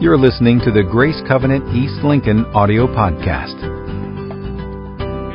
You're 0.00 0.16
listening 0.16 0.60
to 0.60 0.70
the 0.70 0.84
Grace 0.84 1.20
Covenant 1.26 1.74
East 1.74 2.04
Lincoln 2.04 2.44
audio 2.54 2.86
podcast. 2.86 3.60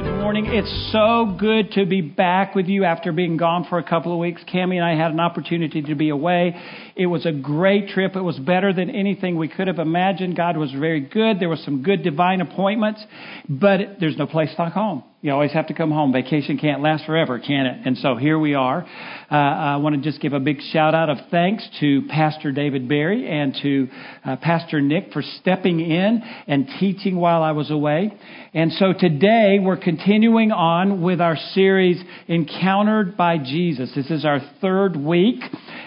Good 0.06 0.22
morning. 0.22 0.46
It's 0.46 0.92
so 0.94 1.36
good 1.38 1.74
to 1.74 1.86
be 1.86 2.00
back 2.00 2.56
with 2.56 2.68
you 2.68 2.86
after 2.86 3.12
being 3.12 3.36
gone 3.36 3.66
for 3.70 3.78
a 3.78 3.84
couple 3.84 4.14
of 4.14 4.20
weeks. 4.20 4.42
Cami 4.46 4.76
and 4.76 4.86
I 4.86 4.96
had 4.96 5.12
an 5.12 5.20
opportunity 5.20 5.82
to 5.82 5.96
be 5.96 6.08
away. 6.08 6.56
It 6.96 7.08
was 7.08 7.26
a 7.26 7.34
great 7.34 7.90
trip. 7.90 8.16
It 8.16 8.22
was 8.22 8.40
better 8.40 8.72
than 8.72 8.90
anything 8.90 9.36
we 9.36 9.50
could 9.50 9.68
have 9.68 9.80
imagined. 9.80 10.38
God 10.38 10.56
was 10.56 10.72
very 10.72 11.02
good. 11.02 11.42
There 11.42 11.50
were 11.50 11.58
some 11.58 11.84
good 11.84 12.02
divine 12.02 12.40
appointments, 12.40 13.04
but 13.50 14.00
there's 14.00 14.16
no 14.16 14.28
place 14.28 14.56
like 14.58 14.72
home. 14.72 15.04
You 15.24 15.32
always 15.32 15.54
have 15.54 15.68
to 15.68 15.74
come 15.74 15.90
home. 15.90 16.12
Vacation 16.12 16.58
can't 16.58 16.82
last 16.82 17.06
forever, 17.06 17.40
can 17.40 17.66
it? 17.66 17.88
And 17.88 17.98
so 17.98 18.18
here 18.18 18.38
we 18.38 18.56
are. 18.56 18.86
Uh, 19.32 19.36
I 19.36 19.78
want 19.78 19.96
to 19.96 20.02
just 20.02 20.22
give 20.22 20.34
a 20.34 20.40
big 20.42 20.58
shout 20.74 20.94
out 20.94 21.10
of 21.10 21.18
thanks 21.32 21.66
to 21.80 22.02
Pastor 22.10 22.52
David 22.52 22.90
Barry 22.90 23.26
and 23.26 23.56
to 23.62 23.88
uh, 24.26 24.36
Pastor 24.36 24.82
Nick 24.82 25.14
for 25.14 25.22
stepping 25.40 25.80
in 25.80 26.22
and 26.46 26.68
teaching 26.78 27.16
while 27.16 27.42
I 27.42 27.54
was 27.54 27.72
away. 27.72 28.12
And 28.54 28.74
so 28.74 28.92
today 28.92 29.60
we're 29.62 29.78
continuing 29.78 30.52
on 30.52 31.02
with 31.02 31.22
our 31.22 31.38
series 31.54 32.04
Encountered 32.28 33.16
by 33.16 33.38
Jesus. 33.38 33.94
This 33.96 34.12
is 34.12 34.26
our 34.26 34.42
third 34.60 34.98
week. 34.98 35.42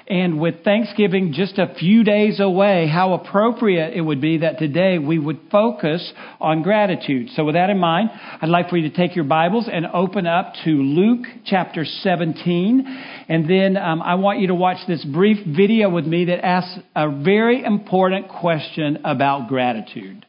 And 0.09 0.41
with 0.41 0.63
Thanksgiving 0.65 1.33
just 1.33 1.59
a 1.59 1.75
few 1.79 2.05
days 2.05 2.39
away, 2.41 2.87
how 2.87 3.15
appropriate 3.15 3.95
it 3.95 4.01
would 4.01 4.21
be 4.21 4.39
that 4.39 4.59
today 4.59 4.99
we 4.99 5.19
would 5.19 5.41
focus 5.51 6.13
on 6.41 6.63
gratitude. 6.63 7.29
So 7.35 7.45
with 7.45 7.57
that 7.57 7.71
in 7.71 7.79
mind, 7.79 8.11
I'd 8.41 8.49
like 8.49 8.71
for 8.71 8.77
you 8.77 8.89
to 8.89 8.97
take 8.97 9.15
your 9.15 9.26
Bibles 9.29 9.69
and 9.73 9.87
open 9.87 10.27
up 10.27 10.55
to 10.65 10.71
Luke 10.71 11.27
chapter 11.45 11.85
17. 11.85 12.87
And 13.29 13.49
then 13.49 13.77
um, 13.77 14.03
I 14.03 14.17
want 14.17 14.41
you 14.41 14.49
to 14.49 14.55
watch 14.55 14.79
this 14.87 15.05
brief 15.05 15.39
video 15.47 15.89
with 15.89 16.07
me 16.07 16.27
that 16.27 16.45
asks 16.45 16.79
a 16.95 17.11
very 17.23 17.65
important 17.65 18.29
question 18.29 18.99
about 19.05 19.49
gratitude. 19.49 20.26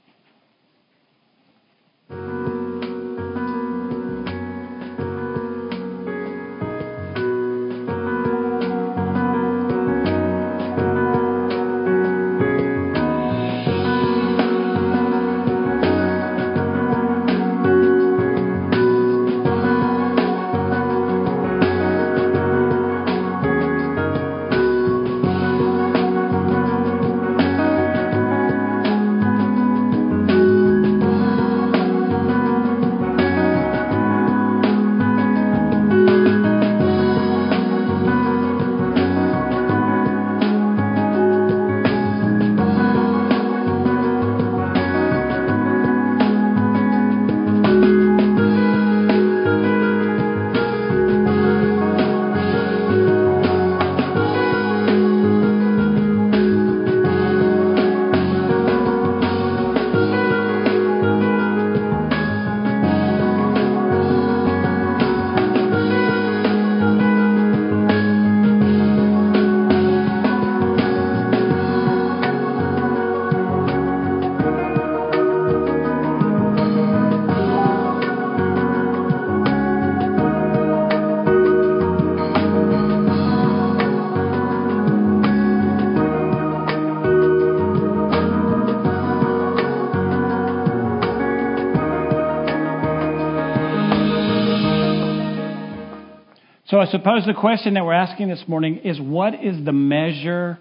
So 96.77 96.81
I 96.81 96.85
suppose 96.91 97.25
the 97.25 97.33
question 97.33 97.73
that 97.73 97.83
we're 97.83 97.93
asking 97.93 98.27
this 98.27 98.43
morning 98.45 98.81
is 98.83 99.01
what 99.01 99.33
is 99.43 99.65
the 99.65 99.71
measure 99.71 100.59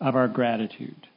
of 0.00 0.14
our 0.14 0.28
gratitude? 0.28 1.08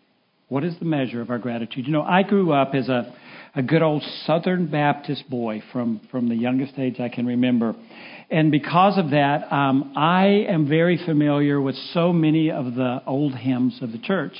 What 0.48 0.64
is 0.64 0.74
the 0.80 0.86
measure 0.86 1.22
of 1.22 1.30
our 1.30 1.38
gratitude? 1.38 1.86
You 1.86 1.94
know, 1.94 2.02
I 2.02 2.24
grew 2.24 2.52
up 2.52 2.74
as 2.74 2.90
a, 2.90 3.14
a 3.54 3.62
good 3.62 3.84
old 3.84 4.02
Southern 4.26 4.66
Baptist 4.66 5.30
boy 5.30 5.62
from, 5.72 6.02
from 6.10 6.30
the 6.30 6.36
youngest 6.36 6.80
age 6.80 7.00
I 7.00 7.10
can 7.10 7.28
remember. 7.28 7.76
And 8.32 8.52
because 8.52 8.98
of 8.98 9.12
that, 9.12 9.54
um, 9.54 9.94
I 9.96 10.48
am 10.50 10.68
very 10.68 11.00
familiar 11.06 11.62
with 11.62 11.76
so 11.94 12.12
many 12.12 12.50
of 12.50 12.74
the 12.74 13.04
old 13.06 13.36
hymns 13.36 13.78
of 13.84 13.92
the 13.92 14.00
church. 14.00 14.34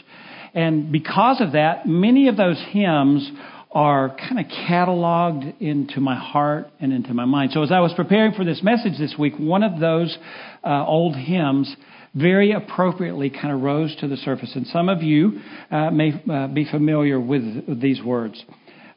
And 0.56 0.91
because 0.91 1.40
of 1.40 1.52
that, 1.52 1.86
many 1.86 2.30
of 2.30 2.36
those 2.36 2.59
hymns 2.72 3.31
are 3.72 4.09
kind 4.09 4.40
of 4.40 4.46
cataloged 4.46 5.62
into 5.62 6.00
my 6.00 6.16
heart 6.16 6.68
and 6.80 6.91
into 6.91 7.13
my 7.13 7.25
mind. 7.25 7.52
So 7.53 7.62
as 7.62 7.72
I 7.72 7.80
was 7.80 7.94
preparing 7.96 8.34
for 8.34 8.44
this 8.44 8.62
message 8.63 8.97
this 8.97 9.13
week, 9.18 9.34
one 9.38 9.62
of 9.62 9.80
those 9.80 10.18
uh, 10.63 10.85
old 10.85 11.16
hymns 11.16 11.75
very 12.16 12.52
appropriately 12.52 13.29
kind 13.29 13.53
of 13.53 13.62
rose 13.62 13.96
to 13.97 14.08
the 14.08 14.18
surface. 14.18 14.52
And 14.56 14.66
some 14.68 14.90
of 14.90 15.03
you 15.03 15.41
uh, 15.69 15.91
may 15.91 16.13
uh, 16.29 16.47
be 16.47 16.66
familiar 16.69 17.19
with 17.19 17.79
these 17.79 18.02
words. 18.02 18.44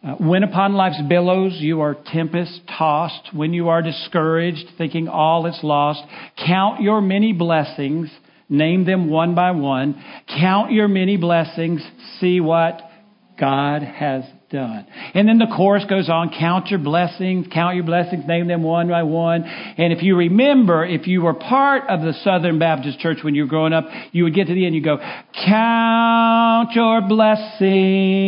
Uh, 0.02 0.14
when 0.14 0.42
upon 0.42 0.72
life's 0.72 1.00
billows 1.06 1.58
you 1.60 1.82
are 1.82 1.94
tempest 2.06 2.62
tossed, 2.78 3.28
when 3.34 3.52
you 3.52 3.68
are 3.68 3.82
discouraged, 3.82 4.66
thinking 4.78 5.06
all 5.06 5.46
is 5.46 5.58
lost, 5.62 6.02
count 6.46 6.80
your 6.80 7.02
many 7.02 7.34
blessings, 7.34 8.10
name 8.48 8.86
them 8.86 9.10
one 9.10 9.34
by 9.34 9.50
one. 9.50 10.02
Count 10.40 10.72
your 10.72 10.88
many 10.88 11.18
blessings, 11.18 11.86
see 12.18 12.40
what 12.40 12.80
God 13.38 13.82
has 13.82 14.24
done. 14.52 14.86
And 15.14 15.26
then 15.26 15.38
the 15.38 15.52
chorus 15.56 15.84
goes 15.88 16.08
on, 16.08 16.30
count 16.38 16.68
your 16.68 16.78
blessings, 16.78 17.46
count 17.52 17.74
your 17.74 17.84
blessings, 17.84 18.24
name 18.28 18.46
them 18.46 18.62
one 18.62 18.88
by 18.88 19.02
one. 19.02 19.42
And 19.44 19.92
if 19.92 20.02
you 20.02 20.16
remember, 20.16 20.84
if 20.84 21.06
you 21.08 21.22
were 21.22 21.34
part 21.34 21.88
of 21.88 22.02
the 22.02 22.12
Southern 22.22 22.58
Baptist 22.58 22.98
Church 23.00 23.18
when 23.22 23.34
you 23.34 23.42
were 23.44 23.48
growing 23.48 23.72
up, 23.72 23.86
you 24.12 24.24
would 24.24 24.34
get 24.34 24.46
to 24.48 24.54
the 24.54 24.66
end, 24.66 24.74
you 24.74 24.82
go, 24.82 24.98
count 25.44 26.72
your 26.74 27.00
blessings, 27.08 28.26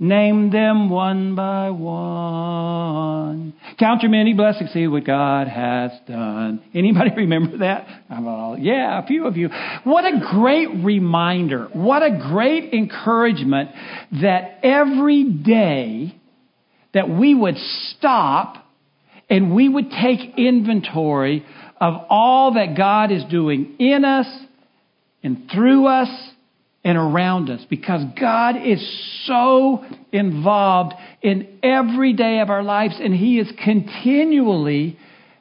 Name 0.00 0.50
them 0.50 0.90
one 0.90 1.36
by 1.36 1.70
one. 1.70 3.54
Count 3.78 4.02
your 4.02 4.10
many 4.10 4.34
blessings, 4.34 4.72
see 4.72 4.88
what 4.88 5.04
God 5.04 5.46
has 5.46 5.92
done. 6.08 6.62
Anybody 6.74 7.10
remember 7.16 7.58
that? 7.58 7.86
All, 8.10 8.58
yeah, 8.58 9.02
a 9.02 9.06
few 9.06 9.26
of 9.26 9.36
you. 9.36 9.50
What 9.84 10.04
a 10.04 10.20
great 10.32 10.84
reminder. 10.84 11.68
What 11.72 12.02
a 12.02 12.18
great 12.28 12.74
encouragement 12.74 13.70
that 14.20 14.58
every 14.64 15.24
day 15.24 16.16
that 16.92 17.08
we 17.08 17.34
would 17.34 17.56
stop 17.96 18.66
and 19.30 19.54
we 19.54 19.68
would 19.68 19.90
take 19.90 20.36
inventory 20.36 21.46
of 21.80 21.94
all 22.10 22.54
that 22.54 22.76
God 22.76 23.12
is 23.12 23.24
doing 23.30 23.76
in 23.78 24.04
us 24.04 24.26
and 25.22 25.48
through 25.52 25.86
us 25.86 26.08
and 26.84 26.98
around 26.98 27.48
us 27.48 27.64
because 27.70 28.02
God 28.20 28.56
is 28.56 28.80
so 29.26 29.82
involved 30.12 30.92
in 31.22 31.58
every 31.62 32.12
day 32.12 32.40
of 32.40 32.50
our 32.50 32.62
lives 32.62 32.94
and 33.02 33.14
He 33.14 33.38
is 33.38 33.50
continually 33.64 34.98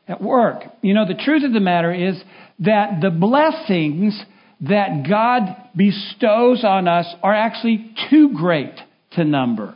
at 0.07 0.21
work. 0.21 0.63
You 0.81 0.93
know, 0.93 1.05
the 1.05 1.21
truth 1.21 1.43
of 1.43 1.53
the 1.53 1.59
matter 1.59 1.93
is 1.93 2.21
that 2.59 3.01
the 3.01 3.09
blessings 3.09 4.19
that 4.61 5.05
God 5.07 5.55
bestows 5.75 6.63
on 6.63 6.87
us 6.87 7.13
are 7.21 7.33
actually 7.33 7.93
too 8.09 8.33
great 8.33 8.75
to 9.11 9.25
number. 9.25 9.75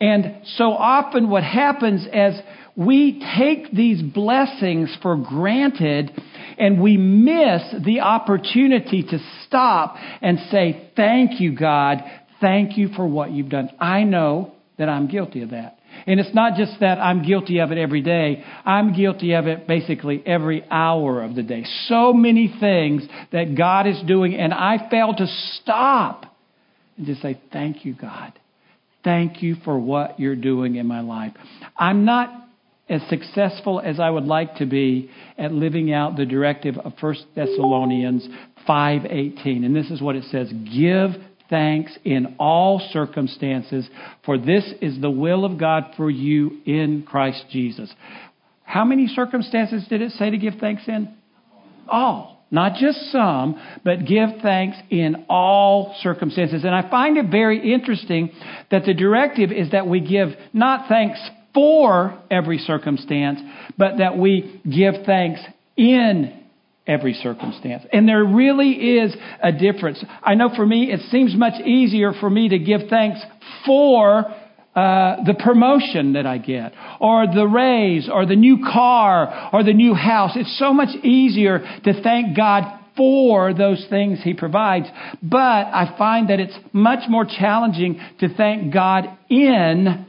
And 0.00 0.46
so 0.56 0.72
often 0.72 1.28
what 1.28 1.42
happens 1.42 2.06
as 2.12 2.40
we 2.76 3.22
take 3.36 3.72
these 3.72 4.02
blessings 4.02 4.96
for 5.02 5.16
granted 5.16 6.10
and 6.58 6.80
we 6.80 6.96
miss 6.96 7.62
the 7.84 8.00
opportunity 8.00 9.02
to 9.02 9.18
stop 9.46 9.96
and 10.20 10.38
say, 10.50 10.90
Thank 10.96 11.40
you, 11.40 11.56
God. 11.56 11.98
Thank 12.40 12.78
you 12.78 12.88
for 12.94 13.06
what 13.06 13.30
you've 13.30 13.48
done. 13.48 13.70
I 13.78 14.04
know 14.04 14.54
that 14.78 14.88
I'm 14.88 15.08
guilty 15.08 15.42
of 15.42 15.50
that. 15.50 15.78
And 16.06 16.20
it's 16.20 16.34
not 16.34 16.56
just 16.56 16.80
that 16.80 16.98
I'm 16.98 17.22
guilty 17.22 17.58
of 17.58 17.72
it 17.72 17.78
every 17.78 18.00
day. 18.00 18.44
I'm 18.64 18.94
guilty 18.94 19.32
of 19.34 19.46
it 19.46 19.66
basically 19.66 20.22
every 20.24 20.64
hour 20.70 21.22
of 21.22 21.34
the 21.34 21.42
day. 21.42 21.64
So 21.86 22.12
many 22.12 22.54
things 22.60 23.02
that 23.32 23.56
God 23.56 23.86
is 23.86 24.00
doing, 24.06 24.34
and 24.34 24.54
I 24.54 24.88
fail 24.90 25.14
to 25.14 25.26
stop 25.60 26.26
and 26.96 27.06
just 27.06 27.22
say, 27.22 27.40
Thank 27.52 27.84
you, 27.84 27.94
God. 27.94 28.32
Thank 29.02 29.42
you 29.42 29.56
for 29.64 29.78
what 29.78 30.20
you're 30.20 30.36
doing 30.36 30.76
in 30.76 30.86
my 30.86 31.00
life. 31.00 31.32
I'm 31.76 32.04
not 32.04 32.30
as 32.90 33.00
successful 33.08 33.80
as 33.80 34.00
I 34.00 34.10
would 34.10 34.26
like 34.26 34.56
to 34.56 34.66
be 34.66 35.10
at 35.38 35.52
living 35.52 35.92
out 35.92 36.16
the 36.16 36.26
directive 36.26 36.76
of 36.76 36.92
1 37.00 37.14
Thessalonians 37.34 38.28
5:18. 38.66 39.64
And 39.64 39.74
this 39.74 39.90
is 39.90 40.02
what 40.02 40.16
it 40.16 40.24
says, 40.24 40.52
"Give 40.52 41.16
thanks 41.48 41.96
in 42.04 42.34
all 42.38 42.80
circumstances, 42.80 43.88
for 44.22 44.36
this 44.36 44.70
is 44.80 45.00
the 45.00 45.10
will 45.10 45.44
of 45.44 45.56
God 45.56 45.94
for 45.96 46.10
you 46.10 46.58
in 46.66 47.02
Christ 47.02 47.46
Jesus." 47.50 47.94
How 48.64 48.84
many 48.84 49.06
circumstances 49.06 49.86
did 49.88 50.02
it 50.02 50.12
say 50.12 50.30
to 50.30 50.36
give 50.36 50.56
thanks 50.56 50.86
in? 50.88 51.08
All. 51.88 52.44
Not 52.52 52.74
just 52.74 53.12
some, 53.12 53.56
but 53.84 54.06
give 54.06 54.38
thanks 54.42 54.76
in 54.90 55.24
all 55.28 55.94
circumstances. 56.00 56.64
And 56.64 56.74
I 56.74 56.82
find 56.82 57.16
it 57.16 57.26
very 57.26 57.72
interesting 57.72 58.30
that 58.70 58.84
the 58.84 58.94
directive 58.94 59.52
is 59.52 59.70
that 59.70 59.86
we 59.86 60.00
give 60.00 60.36
not 60.52 60.88
thanks 60.88 61.20
for 61.54 62.18
every 62.30 62.58
circumstance, 62.58 63.40
but 63.76 63.98
that 63.98 64.16
we 64.16 64.60
give 64.64 65.04
thanks 65.06 65.40
in 65.76 66.40
every 66.86 67.14
circumstance. 67.14 67.84
And 67.92 68.08
there 68.08 68.24
really 68.24 68.98
is 68.98 69.14
a 69.42 69.52
difference. 69.52 70.04
I 70.22 70.34
know 70.34 70.50
for 70.54 70.66
me, 70.66 70.92
it 70.92 71.00
seems 71.10 71.34
much 71.36 71.60
easier 71.64 72.12
for 72.18 72.28
me 72.28 72.48
to 72.48 72.58
give 72.58 72.82
thanks 72.88 73.20
for 73.66 74.24
uh, 74.74 75.24
the 75.24 75.34
promotion 75.34 76.12
that 76.12 76.26
I 76.26 76.38
get, 76.38 76.72
or 77.00 77.26
the 77.26 77.46
raise, 77.46 78.08
or 78.08 78.24
the 78.24 78.36
new 78.36 78.58
car, 78.72 79.50
or 79.52 79.64
the 79.64 79.72
new 79.72 79.94
house. 79.94 80.32
It's 80.36 80.58
so 80.58 80.72
much 80.72 80.94
easier 81.04 81.58
to 81.84 82.02
thank 82.02 82.36
God 82.36 82.78
for 82.96 83.52
those 83.52 83.84
things 83.90 84.20
He 84.22 84.34
provides. 84.34 84.86
But 85.22 85.38
I 85.38 85.94
find 85.98 86.30
that 86.30 86.38
it's 86.38 86.56
much 86.72 87.08
more 87.08 87.24
challenging 87.24 88.00
to 88.20 88.32
thank 88.34 88.72
God 88.72 89.06
in 89.28 90.06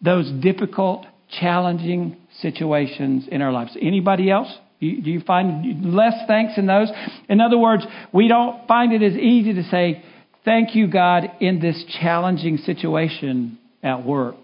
those 0.00 0.30
difficult, 0.30 1.06
challenging 1.40 2.16
situations 2.40 3.26
in 3.30 3.42
our 3.42 3.52
lives. 3.52 3.76
Anybody 3.80 4.30
else? 4.30 4.48
Do 4.80 4.86
you 4.86 5.20
find 5.20 5.94
less 5.94 6.14
thanks 6.26 6.54
in 6.56 6.66
those? 6.66 6.90
In 7.28 7.40
other 7.40 7.58
words, 7.58 7.84
we 8.12 8.28
don't 8.28 8.66
find 8.66 8.92
it 8.92 9.02
as 9.02 9.14
easy 9.14 9.52
to 9.54 9.62
say, 9.64 10.02
Thank 10.42 10.74
you, 10.74 10.86
God, 10.86 11.24
in 11.40 11.60
this 11.60 11.84
challenging 12.00 12.56
situation 12.58 13.58
at 13.82 14.06
work. 14.06 14.36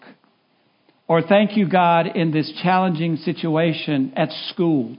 Or 1.08 1.22
thank 1.22 1.56
you, 1.56 1.68
God, 1.68 2.06
in 2.14 2.32
this 2.32 2.52
challenging 2.62 3.16
situation 3.16 4.12
at 4.14 4.30
school. 4.50 4.96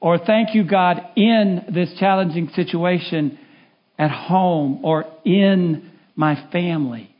Or 0.00 0.18
thank 0.18 0.54
you, 0.54 0.64
God, 0.64 1.00
in 1.16 1.64
this 1.72 1.94
challenging 1.98 2.48
situation 2.54 3.38
at 3.98 4.10
home 4.10 4.80
or 4.84 5.04
in 5.24 5.90
my 6.16 6.48
family. 6.52 7.13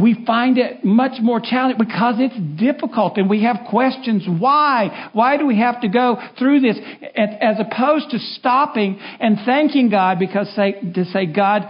We 0.00 0.24
find 0.24 0.58
it 0.58 0.84
much 0.84 1.20
more 1.20 1.40
challenging 1.40 1.84
because 1.84 2.16
it's 2.18 2.60
difficult 2.60 3.16
and 3.16 3.28
we 3.28 3.42
have 3.42 3.66
questions. 3.68 4.26
Why? 4.28 5.10
Why 5.12 5.36
do 5.36 5.46
we 5.46 5.58
have 5.58 5.80
to 5.80 5.88
go 5.88 6.18
through 6.38 6.60
this? 6.60 6.78
As 7.16 7.56
opposed 7.58 8.10
to 8.10 8.18
stopping 8.18 8.98
and 9.18 9.38
thanking 9.44 9.90
God 9.90 10.18
because 10.18 10.48
say, 10.54 10.80
to 10.94 11.04
say, 11.06 11.26
God, 11.26 11.62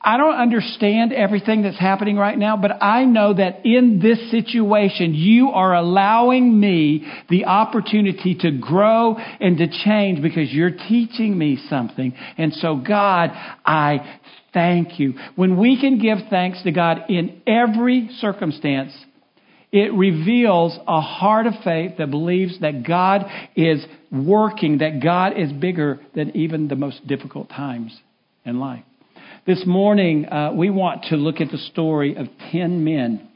I 0.00 0.16
don't 0.16 0.36
understand 0.36 1.12
everything 1.12 1.62
that's 1.62 1.78
happening 1.78 2.16
right 2.16 2.38
now, 2.38 2.56
but 2.56 2.82
I 2.82 3.04
know 3.04 3.34
that 3.34 3.66
in 3.66 3.98
this 4.00 4.30
situation, 4.30 5.12
you 5.12 5.50
are 5.50 5.74
allowing 5.74 6.58
me 6.58 7.04
the 7.28 7.46
opportunity 7.46 8.36
to 8.40 8.52
grow 8.52 9.16
and 9.16 9.58
to 9.58 9.66
change 9.84 10.22
because 10.22 10.52
you're 10.52 10.70
teaching 10.70 11.36
me 11.36 11.58
something. 11.68 12.14
And 12.36 12.52
so, 12.54 12.76
God, 12.76 13.30
I 13.66 14.20
thank 14.54 15.00
you. 15.00 15.14
When 15.34 15.58
we 15.58 15.80
can 15.80 16.00
give 16.00 16.18
thanks 16.30 16.62
to 16.62 16.70
God 16.70 17.06
in 17.08 17.42
every 17.46 18.08
circumstance, 18.20 18.92
it 19.72 19.92
reveals 19.92 20.78
a 20.86 21.00
heart 21.00 21.46
of 21.46 21.54
faith 21.64 21.98
that 21.98 22.10
believes 22.10 22.60
that 22.60 22.86
God 22.86 23.26
is 23.56 23.84
working, 24.12 24.78
that 24.78 25.02
God 25.02 25.36
is 25.36 25.52
bigger 25.52 26.00
than 26.14 26.36
even 26.36 26.68
the 26.68 26.76
most 26.76 27.06
difficult 27.06 27.50
times 27.50 27.98
in 28.44 28.60
life. 28.60 28.84
This 29.46 29.64
morning, 29.66 30.26
uh, 30.26 30.52
we 30.54 30.68
want 30.68 31.04
to 31.04 31.16
look 31.16 31.40
at 31.40 31.50
the 31.50 31.58
story 31.58 32.16
of 32.16 32.26
10 32.52 32.84
men. 32.84 33.28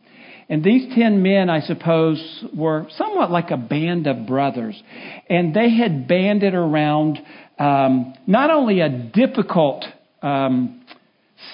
And 0.49 0.63
these 0.63 0.95
10 0.95 1.23
men, 1.23 1.49
I 1.49 1.61
suppose, 1.61 2.45
were 2.55 2.87
somewhat 2.97 3.31
like 3.31 3.51
a 3.51 3.57
band 3.57 4.07
of 4.07 4.27
brothers. 4.27 4.81
And 5.31 5.55
they 5.55 5.71
had 5.71 6.09
banded 6.09 6.55
around 6.55 7.19
um, 7.59 8.15
not 8.27 8.51
only 8.51 8.81
a 8.81 8.89
difficult 8.89 9.85
um, 10.21 10.85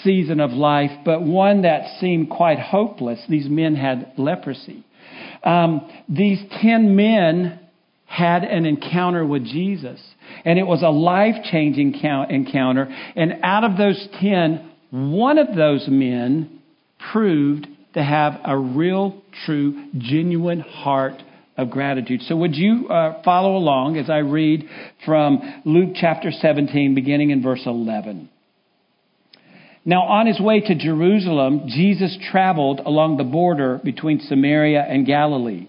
season 0.03 0.41
of 0.41 0.51
life, 0.51 0.91
but 1.05 1.23
one 1.23 1.63
that 1.63 2.01
seemed 2.01 2.31
quite 2.31 2.59
hopeless. 2.59 3.21
These 3.29 3.49
men 3.49 3.77
had 3.77 4.15
leprosy. 4.17 4.85
Um, 5.45 5.89
these 6.09 6.41
10 6.63 6.97
men 6.97 7.61
had 8.07 8.43
an 8.43 8.65
encounter 8.65 9.25
with 9.25 9.45
Jesus. 9.45 10.01
And 10.45 10.59
it 10.59 10.67
was 10.67 10.83
a 10.83 10.91
life 10.91 11.35
changing 11.51 11.95
encounter. 11.95 12.85
And 13.17 13.41
out 13.43 13.65
of 13.65 13.77
those 13.77 14.09
10, 14.21 14.71
one 14.91 15.39
of 15.39 15.55
those 15.55 15.87
men 15.89 16.61
proved 17.13 17.67
to 17.95 18.03
have 18.03 18.35
a 18.45 18.57
real, 18.57 19.23
true, 19.45 19.89
genuine 19.99 20.61
heart 20.61 21.23
of 21.57 21.71
gratitude. 21.71 22.23
So, 22.23 22.37
would 22.37 22.55
you 22.55 22.89
uh, 22.89 23.23
follow 23.25 23.57
along 23.57 23.97
as 23.97 24.09
I 24.09 24.19
read 24.19 24.69
from 25.05 25.63
Luke 25.65 25.91
chapter 25.95 26.31
17, 26.31 26.95
beginning 26.95 27.31
in 27.31 27.43
verse 27.43 27.63
11? 27.67 28.31
Now, 29.85 30.03
on 30.03 30.27
his 30.27 30.41
way 30.41 30.61
to 30.61 30.75
Jerusalem, 30.75 31.63
Jesus 31.67 32.17
traveled 32.31 32.81
along 32.81 33.17
the 33.17 33.25
border 33.25 33.81
between 33.83 34.21
Samaria 34.21 34.83
and 34.83 35.07
Galilee. 35.07 35.69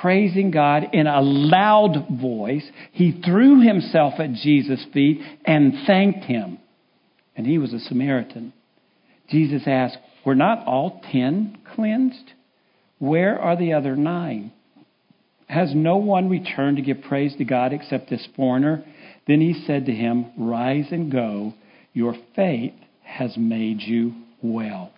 praising 0.00 0.50
God 0.50 0.88
in 0.92 1.06
a 1.06 1.20
loud 1.20 2.06
voice. 2.20 2.68
He 2.92 3.20
threw 3.24 3.60
himself 3.60 4.14
at 4.18 4.32
Jesus' 4.32 4.84
feet 4.92 5.20
and 5.44 5.72
thanked 5.86 6.24
him. 6.24 6.58
And 7.36 7.46
he 7.46 7.58
was 7.58 7.72
a 7.72 7.80
Samaritan. 7.80 8.52
Jesus 9.28 9.62
asked, 9.66 9.98
Were 10.24 10.34
not 10.34 10.66
all 10.66 11.02
ten 11.12 11.58
cleansed? 11.74 12.32
Where 12.98 13.38
are 13.38 13.56
the 13.56 13.74
other 13.74 13.96
nine? 13.96 14.52
Has 15.48 15.72
no 15.74 15.96
one 15.98 16.28
returned 16.28 16.76
to 16.76 16.82
give 16.82 17.02
praise 17.02 17.36
to 17.36 17.44
God 17.44 17.72
except 17.72 18.10
this 18.10 18.26
foreigner? 18.34 18.84
Then 19.26 19.40
he 19.40 19.64
said 19.66 19.86
to 19.86 19.92
him, 19.92 20.32
Rise 20.38 20.86
and 20.90 21.12
go. 21.12 21.54
Your 21.92 22.14
faith 22.34 22.74
has 23.02 23.36
made 23.36 23.80
you 23.80 24.14
well. 24.42 24.92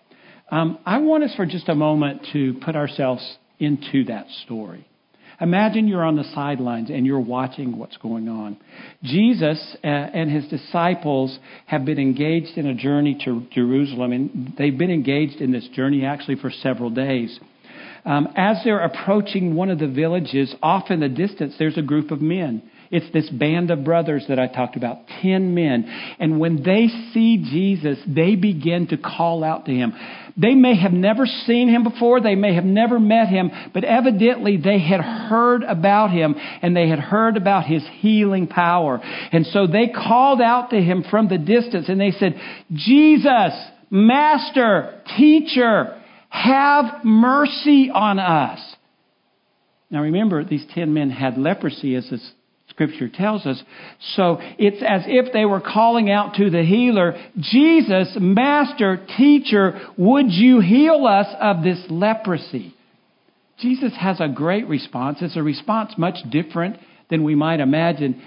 Um, 0.51 0.79
I 0.85 0.97
want 0.99 1.23
us 1.23 1.35
for 1.35 1.45
just 1.45 1.69
a 1.69 1.75
moment 1.75 2.27
to 2.33 2.55
put 2.65 2.75
ourselves 2.75 3.37
into 3.59 4.05
that 4.05 4.27
story. 4.45 4.88
Imagine 5.41 5.87
you're 5.87 6.03
on 6.03 6.17
the 6.17 6.25
sidelines 6.35 6.89
and 6.89 7.05
you're 7.05 7.19
watching 7.19 7.77
what's 7.77 7.95
going 7.97 8.27
on. 8.27 8.57
Jesus 9.03 9.77
uh, 9.83 9.87
and 9.87 10.29
his 10.29 10.47
disciples 10.49 11.37
have 11.65 11.85
been 11.85 11.99
engaged 11.99 12.57
in 12.57 12.67
a 12.67 12.73
journey 12.73 13.17
to 13.25 13.45
Jerusalem, 13.51 14.11
and 14.11 14.53
they've 14.57 14.77
been 14.77 14.91
engaged 14.91 15.39
in 15.39 15.51
this 15.51 15.67
journey 15.69 16.05
actually 16.05 16.35
for 16.35 16.49
several 16.49 16.89
days. 16.89 17.39
Um, 18.05 18.27
as 18.35 18.57
they're 18.63 18.83
approaching 18.83 19.55
one 19.55 19.69
of 19.69 19.79
the 19.79 19.87
villages, 19.87 20.53
off 20.61 20.89
in 20.89 20.99
the 20.99 21.09
distance, 21.09 21.55
there's 21.59 21.77
a 21.77 21.81
group 21.81 22.11
of 22.11 22.21
men. 22.21 22.63
It's 22.91 23.11
this 23.13 23.29
band 23.29 23.69
of 23.69 23.83
brothers 23.83 24.25
that 24.29 24.39
I 24.39 24.47
talked 24.47 24.75
about, 24.75 25.07
10 25.21 25.53
men. 25.53 26.15
And 26.19 26.39
when 26.39 26.63
they 26.63 26.87
see 27.13 27.37
Jesus, 27.37 27.99
they 28.07 28.35
begin 28.35 28.87
to 28.87 28.97
call 28.97 29.43
out 29.43 29.65
to 29.65 29.71
him. 29.71 29.93
They 30.35 30.55
may 30.55 30.75
have 30.75 30.93
never 30.93 31.25
seen 31.25 31.69
him 31.69 31.83
before, 31.83 32.21
they 32.21 32.35
may 32.35 32.55
have 32.55 32.63
never 32.63 32.97
met 32.99 33.27
him, 33.27 33.51
but 33.73 33.83
evidently 33.83 34.57
they 34.57 34.79
had 34.79 35.01
heard 35.01 35.63
about 35.63 36.11
him 36.11 36.35
and 36.61 36.75
they 36.75 36.87
had 36.87 36.99
heard 36.99 37.37
about 37.37 37.65
his 37.65 37.83
healing 37.99 38.47
power. 38.47 38.99
And 39.31 39.45
so 39.47 39.67
they 39.67 39.87
called 39.87 40.41
out 40.41 40.69
to 40.71 40.77
him 40.81 41.03
from 41.11 41.27
the 41.27 41.37
distance 41.37 41.89
and 41.89 41.99
they 41.99 42.11
said, 42.11 42.39
Jesus, 42.73 43.53
Master, 43.91 45.01
Teacher, 45.17 46.01
have 46.29 47.03
mercy 47.03 47.91
on 47.93 48.17
us. 48.17 48.59
Now 49.91 50.03
remember, 50.03 50.43
these 50.43 50.65
ten 50.73 50.93
men 50.93 51.09
had 51.09 51.37
leprosy 51.37 51.95
as 51.95 52.07
Scripture 52.79 53.09
tells 53.09 53.45
us. 53.45 53.61
So 54.15 54.37
it's 54.57 54.81
as 54.81 55.01
if 55.05 55.33
they 55.33 55.43
were 55.43 55.59
calling 55.59 56.09
out 56.09 56.35
to 56.35 56.49
the 56.49 56.63
healer, 56.63 57.13
Jesus, 57.37 58.15
Master, 58.17 59.05
Teacher, 59.17 59.81
would 59.97 60.27
you 60.29 60.61
heal 60.61 61.05
us 61.05 61.27
of 61.41 61.61
this 61.61 61.83
leprosy? 61.89 62.73
Jesus 63.59 63.91
has 63.99 64.21
a 64.21 64.29
great 64.29 64.65
response. 64.69 65.17
It's 65.19 65.35
a 65.35 65.43
response 65.43 65.95
much 65.97 66.15
different 66.31 66.77
than 67.09 67.25
we 67.25 67.35
might 67.35 67.59
imagine. 67.59 68.21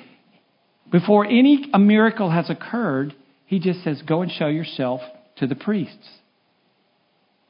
Before 0.91 1.25
any 1.25 1.71
a 1.73 1.79
miracle 1.79 2.31
has 2.31 2.51
occurred, 2.51 3.15
he 3.47 3.59
just 3.59 3.83
says, 3.83 4.03
Go 4.07 4.21
and 4.21 4.31
show 4.31 4.49
yourself 4.49 5.01
to 5.39 5.47
the 5.47 5.55
priests. 5.55 6.11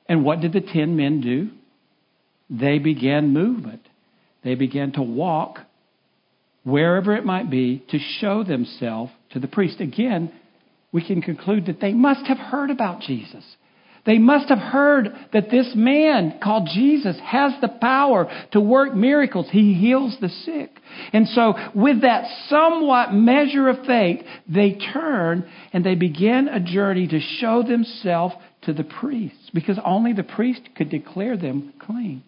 And 0.06 0.25
what 0.25 0.40
did 0.40 0.52
the 0.52 0.61
ten 0.61 0.97
men 0.97 1.21
do? 1.21 1.50
They 2.49 2.78
began 2.78 3.32
movement. 3.32 3.88
They 4.44 4.54
began 4.54 4.92
to 4.92 5.02
walk 5.02 5.59
wherever 6.64 7.14
it 7.16 7.25
might 7.25 7.50
be 7.50 7.85
to 7.90 7.99
show 8.21 8.45
themselves 8.45 9.12
to 9.31 9.40
the 9.40 9.49
priest. 9.49 9.81
Again, 9.81 10.33
we 10.92 11.04
can 11.04 11.23
conclude 11.23 11.66
that 11.66 11.81
they 11.81 11.92
must 11.92 12.26
have 12.26 12.38
heard 12.38 12.71
about 12.71 13.00
Jesus. 13.00 13.45
They 14.04 14.19
must 14.19 14.49
have 14.49 14.59
heard 14.59 15.11
that 15.33 15.49
this 15.50 15.73
man 15.76 16.40
called 16.42 16.69
Jesus 16.75 17.16
has 17.25 17.52
the 17.61 17.69
power 17.69 18.28
to 18.50 18.61
work 18.61 18.97
miracles. 18.97 19.47
He 19.50 19.75
heals 19.75 20.16
the 20.21 20.28
sick. 20.28 20.71
And 21.12 21.28
so, 21.28 21.54
with 21.73 22.02
that 22.02 22.25
somewhat 22.49 23.14
measure 23.14 23.69
of 23.69 23.87
faith, 23.87 24.23
they 24.49 24.73
turn 24.92 25.49
and 25.73 25.85
they 25.85 25.95
begin 25.95 26.49
a 26.49 26.59
journey 26.59 27.07
to 27.07 27.21
show 27.21 27.62
themselves 27.62 28.35
to 28.62 28.73
the 28.73 28.85
priests 28.85 29.50
because 29.54 29.78
only 29.85 30.12
the 30.12 30.25
priest 30.25 30.62
could 30.75 30.90
declare 30.90 31.37
them 31.37 31.73
clean. 31.78 32.25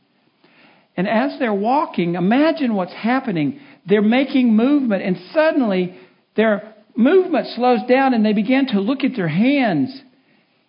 And 0.97 1.09
as 1.09 1.41
they're 1.41 1.53
walking, 1.53 2.15
imagine 2.15 2.75
what's 2.75 2.93
happening. 2.93 3.61
They're 3.87 4.03
making 4.03 4.57
movement, 4.57 5.03
and 5.03 5.19
suddenly 5.33 5.97
their 6.37 6.75
movement 6.97 7.49
slows 7.55 7.81
down 7.89 8.15
and 8.15 8.25
they 8.25 8.33
begin 8.33 8.67
to 8.69 8.81
look 8.81 9.05
at 9.05 9.17
their 9.17 9.29
hands 9.29 10.01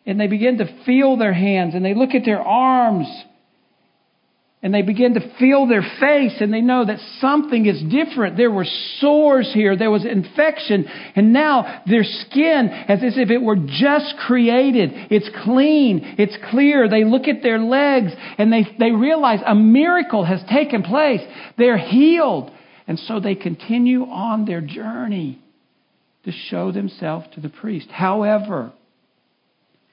and 0.05 0.19
they 0.19 0.27
begin 0.27 0.57
to 0.57 0.83
feel 0.85 1.17
their 1.17 1.33
hands 1.33 1.75
and 1.75 1.83
they 1.83 1.93
look 1.93 2.13
at 2.15 2.25
their 2.25 2.41
arms 2.41 3.07
and 4.63 4.73
they 4.73 4.81
begin 4.81 5.13
to 5.13 5.37
feel 5.37 5.67
their 5.67 5.83
face 5.99 6.37
and 6.39 6.51
they 6.51 6.61
know 6.61 6.83
that 6.85 6.97
something 7.19 7.67
is 7.67 7.83
different. 7.83 8.35
There 8.35 8.49
were 8.49 8.65
sores 8.99 9.51
here, 9.53 9.77
there 9.77 9.91
was 9.91 10.05
infection, 10.05 10.85
and 11.15 11.31
now 11.31 11.83
their 11.87 12.03
skin, 12.03 12.69
as 12.69 12.99
if 13.03 13.29
it 13.29 13.41
were 13.43 13.57
just 13.57 14.15
created, 14.25 14.89
it's 15.11 15.29
clean, 15.43 16.15
it's 16.17 16.35
clear. 16.49 16.89
They 16.89 17.03
look 17.03 17.27
at 17.27 17.43
their 17.43 17.59
legs 17.59 18.11
and 18.39 18.51
they, 18.51 18.65
they 18.79 18.91
realize 18.91 19.39
a 19.45 19.53
miracle 19.53 20.25
has 20.25 20.41
taken 20.51 20.81
place. 20.81 21.21
They're 21.59 21.77
healed. 21.77 22.49
And 22.87 22.99
so 22.99 23.19
they 23.19 23.35
continue 23.35 24.03
on 24.03 24.45
their 24.45 24.61
journey 24.61 25.41
to 26.23 26.31
show 26.31 26.71
themselves 26.71 27.27
to 27.33 27.41
the 27.41 27.49
priest. 27.49 27.89
However, 27.89 28.71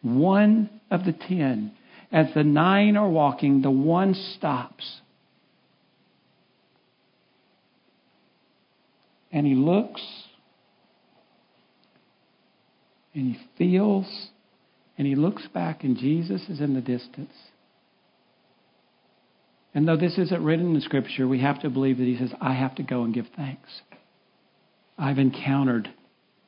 one 0.03 0.69
of 0.91 1.05
the 1.05 1.13
ten. 1.13 1.73
As 2.11 2.27
the 2.35 2.45
nine 2.45 2.97
are 2.97 3.09
walking, 3.09 3.63
the 3.63 3.71
one 3.71 4.15
stops. 4.37 5.01
And 9.31 9.47
he 9.47 9.55
looks 9.55 10.03
and 13.15 13.35
he 13.35 13.41
feels 13.57 14.29
and 14.99 15.07
he 15.07 15.15
looks 15.15 15.47
back, 15.49 15.85
and 15.85 15.97
Jesus 15.97 16.43
is 16.49 16.61
in 16.61 16.75
the 16.75 16.81
distance. 16.83 17.33
And 19.75 19.89
though 19.89 19.97
this 19.97 20.19
isn't 20.19 20.45
written 20.45 20.75
in 20.75 20.81
Scripture, 20.83 21.27
we 21.27 21.41
have 21.41 21.63
to 21.63 21.71
believe 21.71 21.99
that 21.99 22.05
he 22.05 22.19
says, 22.19 22.33
I 22.41 22.55
have 22.55 22.75
to 22.77 22.83
go 22.83 23.05
and 23.05 23.15
give 23.15 23.27
thanks. 23.37 23.69
I've 24.99 25.19
encountered 25.19 25.89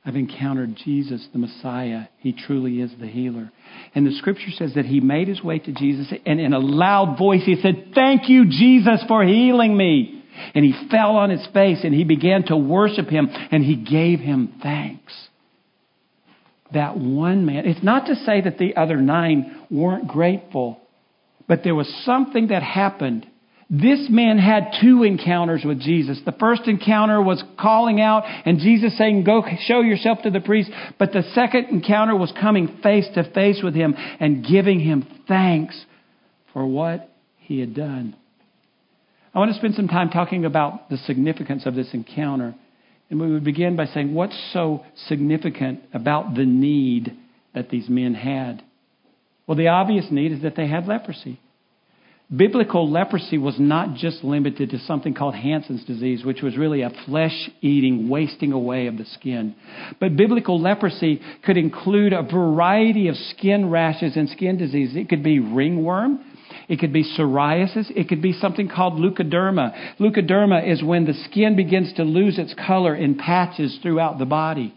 I've 0.07 0.17
encountered 0.17 0.77
Jesus, 0.85 1.27
the 1.33 1.39
Messiah. 1.39 2.09
He 2.19 2.33
truly 2.33 2.81
is 2.81 2.93
the 3.01 3.07
healer. 3.07 3.51
And 3.95 4.07
the 4.07 4.13
scripture 4.19 4.51
says 4.55 4.75
that 4.75 4.85
he 4.85 5.01
made 5.01 5.29
his 5.29 5.43
way 5.43 5.59
to 5.59 5.73
Jesus 5.73 6.13
and 6.27 6.41
in 6.41 6.53
a 6.53 6.59
loud 6.59 7.17
voice 7.19 7.43
he 7.45 7.57
said, 7.61 7.93
Thank 7.95 8.29
you, 8.29 8.45
Jesus, 8.47 9.03
for 9.09 9.25
healing 9.25 9.75
me. 9.75 10.23
And 10.55 10.65
he 10.65 10.75
fell 10.91 11.17
on 11.17 11.31
his 11.31 11.47
face 11.55 11.79
and 11.85 11.95
he 11.95 12.05
began 12.05 12.45
to 12.47 12.57
worship 12.57 13.09
him 13.09 13.29
and 13.51 13.65
he 13.65 13.77
gave 13.77 14.21
him 14.21 14.61
thanks. 14.63 15.13
That 16.75 16.99
one 16.99 17.47
man, 17.47 17.67
it's 17.67 17.85
not 17.85 18.07
to 18.07 18.15
say 18.15 18.43
that 18.43 18.59
the 18.59 18.77
other 18.77 18.97
nine 18.97 19.65
weren't 19.71 20.09
grateful, 20.09 20.81
but 21.47 21.63
there 21.65 21.75
was 21.75 21.93
something 22.05 22.49
that 22.49 22.63
happened 22.63 23.27
this 23.71 24.09
man 24.11 24.39
had 24.39 24.75
two 24.81 25.05
encounters 25.05 25.63
with 25.65 25.81
Jesus. 25.81 26.21
The 26.25 26.33
first 26.33 26.63
encounter 26.67 27.21
was 27.21 27.43
calling 27.59 28.01
out 28.01 28.25
and 28.45 28.59
Jesus 28.59 28.97
saying, 28.99 29.25
Go 29.25 29.43
show 29.67 29.81
yourself 29.81 30.19
to 30.23 30.31
the 30.31 30.41
priest. 30.41 30.71
But 30.99 31.13
the 31.13 31.23
second 31.35 31.67
encounter 31.71 32.15
was 32.15 32.33
coming 32.41 32.79
face 32.83 33.07
to 33.15 33.29
face 33.33 33.61
with 33.65 33.75
him 33.75 33.95
and 34.21 34.47
giving 34.47 34.81
him 34.81 35.07
thanks 35.27 35.83
for 36.53 36.67
what 36.67 37.11
he 37.39 37.59
had 37.59 37.75
done. 37.75 38.15
I 39.35 39.39
want 39.39 39.53
to 39.53 39.59
spend 39.59 39.75
some 39.75 39.89
time 39.89 40.11
talking 40.11 40.45
about 40.45 40.91
the 40.91 40.99
significance 40.99 41.65
of 41.67 41.75
this 41.75 41.93
encounter. 41.95 42.55
And 43.11 43.21
we 43.21 43.33
would 43.33 43.45
begin 43.45 43.77
by 43.77 43.87
saying, 43.87 44.13
What's 44.13 44.39
so 44.53 44.85
significant 45.09 45.81
about 45.95 46.35
the 46.35 46.45
need 46.45 47.17
that 47.55 47.71
these 47.71 47.89
men 47.89 48.15
had? 48.15 48.63
Well, 49.47 49.57
the 49.57 49.69
obvious 49.69 50.07
need 50.11 50.33
is 50.33 50.43
that 50.43 50.57
they 50.57 50.67
had 50.67 50.87
leprosy. 50.87 51.41
Biblical 52.35 52.91
leprosy 52.91 53.37
was 53.37 53.57
not 53.59 53.97
just 53.97 54.25
limited 54.25 54.71
to 54.71 54.79
something 54.79 55.13
called 55.13 55.35
Hansen's 55.35 55.85
disease, 55.85 56.25
which 56.25 56.41
was 56.41 56.57
really 56.57 56.81
a 56.81 56.91
flesh 57.05 57.51
eating, 57.61 58.09
wasting 58.09 58.53
away 58.53 58.87
of 58.87 58.97
the 58.97 59.05
skin. 59.05 59.55
But 60.01 60.17
biblical 60.17 60.59
leprosy 60.59 61.21
could 61.45 61.59
include 61.59 62.15
a 62.15 62.23
variety 62.23 63.09
of 63.09 63.17
skin 63.17 63.69
rashes 63.69 64.17
and 64.17 64.31
skin 64.31 64.57
diseases. 64.57 64.97
It 64.97 65.11
could 65.11 65.23
be 65.23 65.39
ringworm. 65.39 66.25
It 66.67 66.79
could 66.79 66.95
be 66.95 67.05
psoriasis. 67.05 67.91
It 67.95 68.09
could 68.09 68.23
be 68.23 68.33
something 68.33 68.71
called 68.71 68.95
leukoderma. 68.95 69.99
Leukoderma 70.01 70.67
is 70.67 70.83
when 70.83 71.05
the 71.05 71.15
skin 71.31 71.57
begins 71.57 71.93
to 71.95 72.05
lose 72.05 72.39
its 72.39 72.55
color 72.55 72.97
in 72.97 73.17
patches 73.17 73.79
throughout 73.83 74.19
the 74.19 74.25
body. 74.25 74.75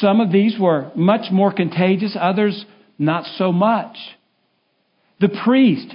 Some 0.00 0.20
of 0.20 0.32
these 0.32 0.58
were 0.58 0.90
much 0.96 1.30
more 1.30 1.52
contagious, 1.52 2.16
others 2.18 2.64
not 2.98 3.24
so 3.36 3.52
much. 3.52 3.96
The 5.20 5.28
priest 5.44 5.94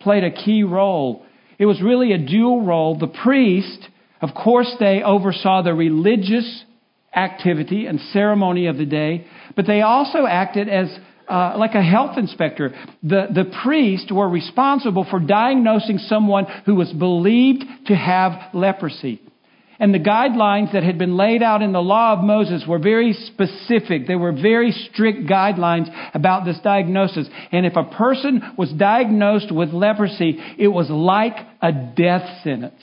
played 0.00 0.24
a 0.24 0.30
key 0.30 0.62
role. 0.62 1.24
It 1.58 1.66
was 1.66 1.82
really 1.82 2.12
a 2.12 2.18
dual 2.18 2.62
role. 2.64 2.98
The 2.98 3.06
priest, 3.08 3.88
of 4.20 4.30
course, 4.34 4.74
they 4.78 5.02
oversaw 5.02 5.62
the 5.62 5.74
religious 5.74 6.64
activity 7.14 7.86
and 7.86 7.98
ceremony 8.12 8.66
of 8.66 8.76
the 8.76 8.86
day, 8.86 9.26
but 9.56 9.66
they 9.66 9.80
also 9.80 10.26
acted 10.26 10.68
as 10.68 10.96
uh, 11.28 11.54
like 11.58 11.74
a 11.74 11.82
health 11.82 12.16
inspector. 12.16 12.74
The, 13.02 13.26
the 13.34 13.52
priests 13.62 14.10
were 14.10 14.28
responsible 14.28 15.06
for 15.08 15.20
diagnosing 15.20 15.98
someone 15.98 16.46
who 16.64 16.74
was 16.74 16.92
believed 16.92 17.64
to 17.86 17.94
have 17.94 18.54
leprosy. 18.54 19.20
And 19.80 19.94
the 19.94 20.00
guidelines 20.00 20.72
that 20.72 20.82
had 20.82 20.98
been 20.98 21.16
laid 21.16 21.40
out 21.40 21.62
in 21.62 21.72
the 21.72 21.80
law 21.80 22.12
of 22.12 22.24
Moses 22.24 22.64
were 22.66 22.80
very 22.80 23.12
specific. 23.12 24.08
They 24.08 24.16
were 24.16 24.32
very 24.32 24.72
strict 24.72 25.28
guidelines 25.28 25.88
about 26.14 26.44
this 26.44 26.58
diagnosis. 26.64 27.28
And 27.52 27.64
if 27.64 27.76
a 27.76 27.84
person 27.84 28.42
was 28.56 28.72
diagnosed 28.72 29.52
with 29.52 29.70
leprosy, 29.70 30.38
it 30.58 30.68
was 30.68 30.90
like 30.90 31.36
a 31.62 31.70
death 31.72 32.42
sentence. 32.42 32.82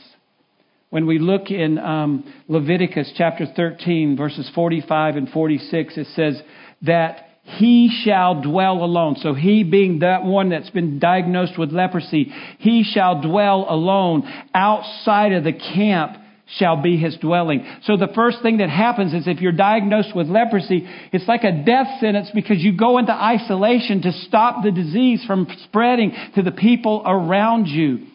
When 0.90 1.06
we 1.06 1.20
look 1.20 1.52
in 1.52 1.78
um, 1.78 2.34
Leviticus 2.48 3.12
chapter 3.18 3.46
13, 3.46 4.16
verses 4.16 4.50
45 4.56 5.18
and 5.18 5.30
46, 5.30 5.98
it 5.98 6.08
says 6.16 6.42
that 6.84 7.26
he 7.44 8.04
shall 8.06 8.42
dwell 8.42 8.82
alone. 8.82 9.18
So 9.18 9.34
he 9.34 9.64
being 9.64 10.00
that 10.00 10.24
one 10.24 10.50
that's 10.50 10.70
been 10.70 11.00
diagnosed 11.00 11.60
with 11.60 11.74
leprosy, 11.74 12.32
he 12.60 12.84
shall 12.84 13.22
dwell 13.22 13.66
alone 13.68 14.24
outside 14.54 15.34
of 15.34 15.44
the 15.44 15.52
camp 15.52 16.20
shall 16.58 16.82
be 16.82 16.98
his 16.98 17.18
dwelling. 17.18 17.66
So 17.84 17.98
the 17.98 18.12
first 18.14 18.42
thing 18.42 18.58
that 18.58 18.70
happens 18.70 19.14
is 19.14 19.28
if 19.28 19.42
you're 19.42 19.52
diagnosed 19.52 20.16
with 20.16 20.28
leprosy, 20.28 20.88
it's 21.12 21.28
like 21.28 21.44
a 21.44 21.64
death 21.64 22.00
sentence 22.00 22.30
because 22.34 22.58
you 22.60 22.78
go 22.78 22.98
into 22.98 23.14
isolation 23.14 24.02
to 24.04 24.12
stop 24.12 24.64
the 24.64 24.72
disease 24.72 25.24
from 25.26 25.48
spreading 25.66 26.14
to 26.36 26.44
the 26.44 26.52
people 26.52 27.02
around 27.06 27.66
you. 27.68 28.08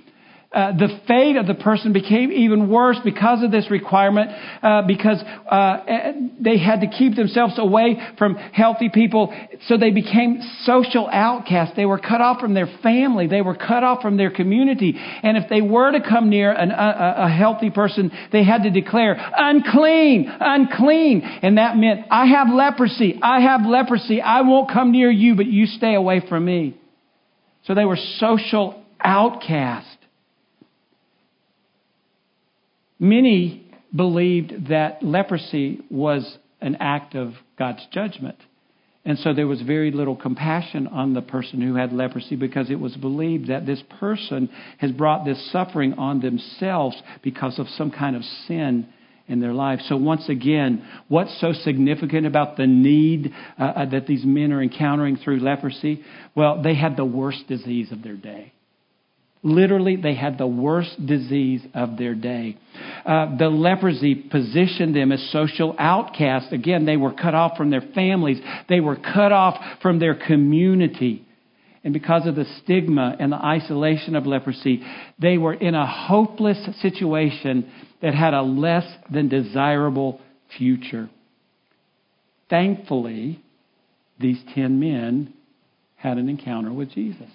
Uh, 0.52 0.72
the 0.72 0.88
fate 1.06 1.36
of 1.36 1.46
the 1.46 1.54
person 1.54 1.92
became 1.92 2.32
even 2.32 2.68
worse 2.68 2.98
because 3.04 3.44
of 3.44 3.52
this 3.52 3.70
requirement, 3.70 4.32
uh, 4.64 4.82
because 4.82 5.22
uh, 5.48 6.12
they 6.40 6.58
had 6.58 6.80
to 6.80 6.88
keep 6.88 7.14
themselves 7.14 7.54
away 7.56 7.96
from 8.18 8.34
healthy 8.34 8.88
people, 8.92 9.32
so 9.68 9.76
they 9.78 9.92
became 9.92 10.40
social 10.64 11.08
outcasts. 11.12 11.76
They 11.76 11.86
were 11.86 12.00
cut 12.00 12.20
off 12.20 12.40
from 12.40 12.54
their 12.54 12.66
family, 12.82 13.28
they 13.28 13.42
were 13.42 13.54
cut 13.54 13.84
off 13.84 14.02
from 14.02 14.16
their 14.16 14.32
community, 14.32 14.96
and 15.22 15.36
if 15.36 15.48
they 15.48 15.62
were 15.62 15.92
to 15.92 16.00
come 16.00 16.30
near 16.30 16.50
an, 16.50 16.72
a, 16.72 17.14
a 17.18 17.28
healthy 17.28 17.70
person, 17.70 18.10
they 18.32 18.42
had 18.42 18.64
to 18.64 18.70
declare 18.70 19.14
unclean, 19.36 20.28
unclean, 20.40 21.20
and 21.20 21.58
that 21.58 21.76
meant 21.76 22.06
I 22.10 22.26
have 22.26 22.48
leprosy, 22.52 23.20
I 23.22 23.42
have 23.42 23.60
leprosy, 23.64 24.20
I 24.20 24.40
won't 24.40 24.68
come 24.68 24.90
near 24.90 25.12
you, 25.12 25.36
but 25.36 25.46
you 25.46 25.66
stay 25.66 25.94
away 25.94 26.24
from 26.28 26.44
me. 26.44 26.76
So 27.66 27.76
they 27.76 27.84
were 27.84 27.98
social 28.18 28.82
outcasts. 28.98 29.99
Many 33.00 33.66
believed 33.96 34.68
that 34.68 35.02
leprosy 35.02 35.80
was 35.90 36.36
an 36.60 36.76
act 36.78 37.14
of 37.14 37.32
God's 37.58 37.84
judgment. 37.90 38.36
And 39.04 39.18
so 39.18 39.32
there 39.32 39.46
was 39.46 39.62
very 39.62 39.90
little 39.90 40.14
compassion 40.14 40.86
on 40.86 41.14
the 41.14 41.22
person 41.22 41.62
who 41.62 41.74
had 41.74 41.92
leprosy 41.92 42.36
because 42.36 42.70
it 42.70 42.78
was 42.78 42.94
believed 42.96 43.48
that 43.48 43.64
this 43.64 43.82
person 43.98 44.50
has 44.76 44.92
brought 44.92 45.24
this 45.24 45.50
suffering 45.50 45.94
on 45.94 46.20
themselves 46.20 47.00
because 47.22 47.58
of 47.58 47.66
some 47.70 47.90
kind 47.90 48.14
of 48.14 48.22
sin 48.46 48.86
in 49.26 49.40
their 49.40 49.54
life. 49.54 49.80
So, 49.88 49.96
once 49.96 50.28
again, 50.28 50.86
what's 51.08 51.40
so 51.40 51.52
significant 51.52 52.26
about 52.26 52.58
the 52.58 52.66
need 52.66 53.32
uh, 53.58 53.62
uh, 53.62 53.90
that 53.90 54.06
these 54.06 54.24
men 54.24 54.52
are 54.52 54.62
encountering 54.62 55.16
through 55.16 55.40
leprosy? 55.40 56.04
Well, 56.34 56.62
they 56.62 56.74
had 56.74 56.96
the 56.96 57.04
worst 57.04 57.46
disease 57.48 57.90
of 57.92 58.02
their 58.02 58.16
day. 58.16 58.52
Literally, 59.42 59.96
they 59.96 60.14
had 60.14 60.36
the 60.36 60.46
worst 60.46 61.06
disease 61.06 61.62
of 61.72 61.96
their 61.96 62.14
day. 62.14 62.58
Uh, 63.04 63.36
the 63.36 63.48
leprosy 63.48 64.14
positioned 64.14 64.94
them 64.94 65.12
as 65.12 65.30
social 65.30 65.74
outcasts. 65.78 66.52
Again, 66.52 66.84
they 66.84 66.96
were 66.96 67.12
cut 67.12 67.34
off 67.34 67.56
from 67.56 67.70
their 67.70 67.82
families, 67.94 68.40
they 68.68 68.80
were 68.80 68.96
cut 68.96 69.32
off 69.32 69.56
from 69.82 69.98
their 69.98 70.14
community. 70.14 71.26
And 71.82 71.94
because 71.94 72.26
of 72.26 72.34
the 72.34 72.44
stigma 72.62 73.16
and 73.18 73.32
the 73.32 73.42
isolation 73.42 74.14
of 74.14 74.26
leprosy, 74.26 74.82
they 75.18 75.38
were 75.38 75.54
in 75.54 75.74
a 75.74 75.86
hopeless 75.86 76.58
situation 76.82 77.70
that 78.02 78.14
had 78.14 78.34
a 78.34 78.42
less 78.42 78.84
than 79.10 79.28
desirable 79.28 80.20
future. 80.58 81.08
Thankfully, 82.50 83.42
these 84.18 84.40
ten 84.54 84.78
men 84.78 85.32
had 85.96 86.18
an 86.18 86.28
encounter 86.28 86.72
with 86.72 86.90
Jesus. 86.90 87.30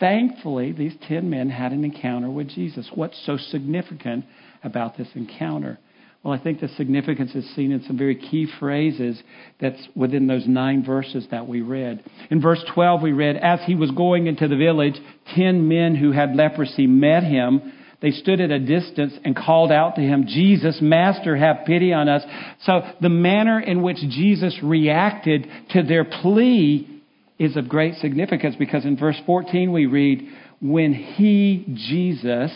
Thankfully, 0.00 0.72
these 0.72 0.94
ten 1.08 1.30
men 1.30 1.50
had 1.50 1.72
an 1.72 1.84
encounter 1.84 2.30
with 2.30 2.48
Jesus. 2.48 2.90
What's 2.94 3.20
so 3.24 3.36
significant 3.36 4.24
about 4.62 4.96
this 4.96 5.08
encounter? 5.14 5.78
Well, 6.24 6.32
I 6.32 6.42
think 6.42 6.60
the 6.60 6.68
significance 6.68 7.34
is 7.34 7.54
seen 7.54 7.70
in 7.70 7.82
some 7.82 7.98
very 7.98 8.16
key 8.16 8.48
phrases 8.58 9.22
that's 9.60 9.86
within 9.94 10.26
those 10.26 10.46
nine 10.48 10.82
verses 10.82 11.26
that 11.30 11.46
we 11.46 11.60
read. 11.60 12.02
In 12.30 12.40
verse 12.40 12.64
12, 12.74 13.02
we 13.02 13.12
read, 13.12 13.36
As 13.36 13.60
he 13.66 13.74
was 13.74 13.90
going 13.90 14.26
into 14.26 14.48
the 14.48 14.56
village, 14.56 14.94
ten 15.36 15.68
men 15.68 15.94
who 15.94 16.12
had 16.12 16.34
leprosy 16.34 16.86
met 16.86 17.24
him. 17.24 17.72
They 18.00 18.10
stood 18.10 18.40
at 18.40 18.50
a 18.50 18.58
distance 18.58 19.14
and 19.24 19.36
called 19.36 19.70
out 19.70 19.96
to 19.96 20.00
him, 20.00 20.24
Jesus, 20.26 20.78
Master, 20.80 21.36
have 21.36 21.66
pity 21.66 21.92
on 21.92 22.08
us. 22.08 22.22
So 22.62 22.80
the 23.00 23.08
manner 23.08 23.60
in 23.60 23.82
which 23.82 23.98
Jesus 23.98 24.58
reacted 24.62 25.46
to 25.70 25.82
their 25.82 26.04
plea 26.04 26.93
is 27.38 27.56
of 27.56 27.68
great 27.68 27.96
significance 27.96 28.54
because 28.58 28.84
in 28.84 28.96
verse 28.96 29.20
14 29.26 29.72
we 29.72 29.86
read, 29.86 30.28
When 30.60 30.94
he, 30.94 31.64
Jesus, 31.88 32.50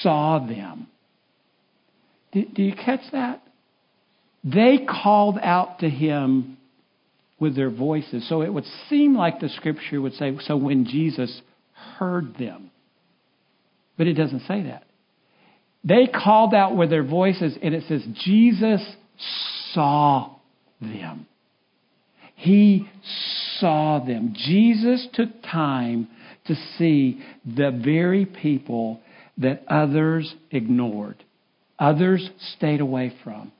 saw 0.00 0.38
them. 0.38 0.88
Do, 2.32 2.62
you 2.62 2.74
catch 2.74 3.02
that? 3.12 3.42
They 4.42 4.78
called 4.88 5.38
out 5.42 5.80
to 5.80 5.88
him 5.88 6.56
with 7.38 7.54
their 7.54 7.70
voices. 7.70 8.26
So 8.28 8.42
it 8.42 8.52
would 8.52 8.64
seem 8.88 9.14
like 9.16 9.40
the 9.40 9.50
scripture 9.50 10.00
would 10.00 10.14
say, 10.14 10.36
so 10.46 10.56
when 10.56 10.86
Jesus 10.86 11.42
heard 11.98 12.36
them. 12.38 12.70
But 13.98 14.06
it 14.06 14.14
doesn't 14.14 14.46
say 14.46 14.62
that. 14.62 14.84
They 15.84 16.06
called 16.06 16.54
out 16.54 16.76
with 16.76 16.90
their 16.90 17.02
voices, 17.02 17.58
and 17.60 17.74
it 17.74 17.84
says, 17.88 18.02
Jesus 18.24 18.80
saw 19.72 20.36
them. 20.80 21.26
He 22.34 22.88
saw 23.58 24.04
them. 24.04 24.34
Jesus 24.36 25.06
took 25.12 25.28
time 25.42 26.08
to 26.46 26.54
see 26.76 27.22
the 27.44 27.70
very 27.70 28.26
people 28.26 29.00
that 29.38 29.62
others 29.68 30.34
ignored. 30.50 31.22
Others 31.78 32.30
stayed 32.56 32.80
away 32.80 33.14
from. 33.22 33.52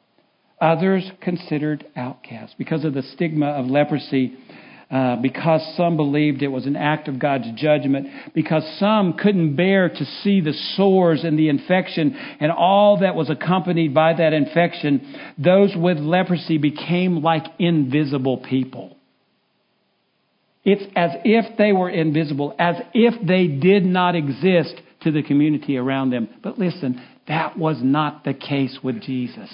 Others 0.60 1.10
considered 1.20 1.84
outcasts. 1.96 2.54
Because 2.56 2.84
of 2.84 2.94
the 2.94 3.02
stigma 3.02 3.46
of 3.46 3.66
leprosy, 3.66 4.36
uh, 4.92 5.16
because 5.16 5.62
some 5.74 5.96
believed 5.96 6.42
it 6.42 6.48
was 6.48 6.66
an 6.66 6.76
act 6.76 7.08
of 7.08 7.18
God's 7.18 7.46
judgment, 7.56 8.08
because 8.34 8.62
some 8.78 9.14
couldn't 9.14 9.56
bear 9.56 9.88
to 9.88 10.04
see 10.22 10.42
the 10.42 10.52
sores 10.76 11.24
and 11.24 11.38
the 11.38 11.48
infection 11.48 12.14
and 12.40 12.52
all 12.52 12.98
that 12.98 13.14
was 13.14 13.30
accompanied 13.30 13.94
by 13.94 14.12
that 14.12 14.34
infection, 14.34 15.16
those 15.38 15.74
with 15.74 15.96
leprosy 15.96 16.58
became 16.58 17.22
like 17.22 17.44
invisible 17.58 18.36
people. 18.36 18.98
It's 20.62 20.84
as 20.94 21.10
if 21.24 21.56
they 21.56 21.72
were 21.72 21.88
invisible, 21.88 22.54
as 22.58 22.76
if 22.92 23.14
they 23.26 23.46
did 23.46 23.86
not 23.86 24.14
exist 24.14 24.74
to 25.00 25.10
the 25.10 25.22
community 25.22 25.78
around 25.78 26.10
them. 26.10 26.28
But 26.42 26.58
listen, 26.58 27.02
that 27.28 27.58
was 27.58 27.78
not 27.82 28.24
the 28.24 28.34
case 28.34 28.78
with 28.82 29.00
Jesus. 29.00 29.50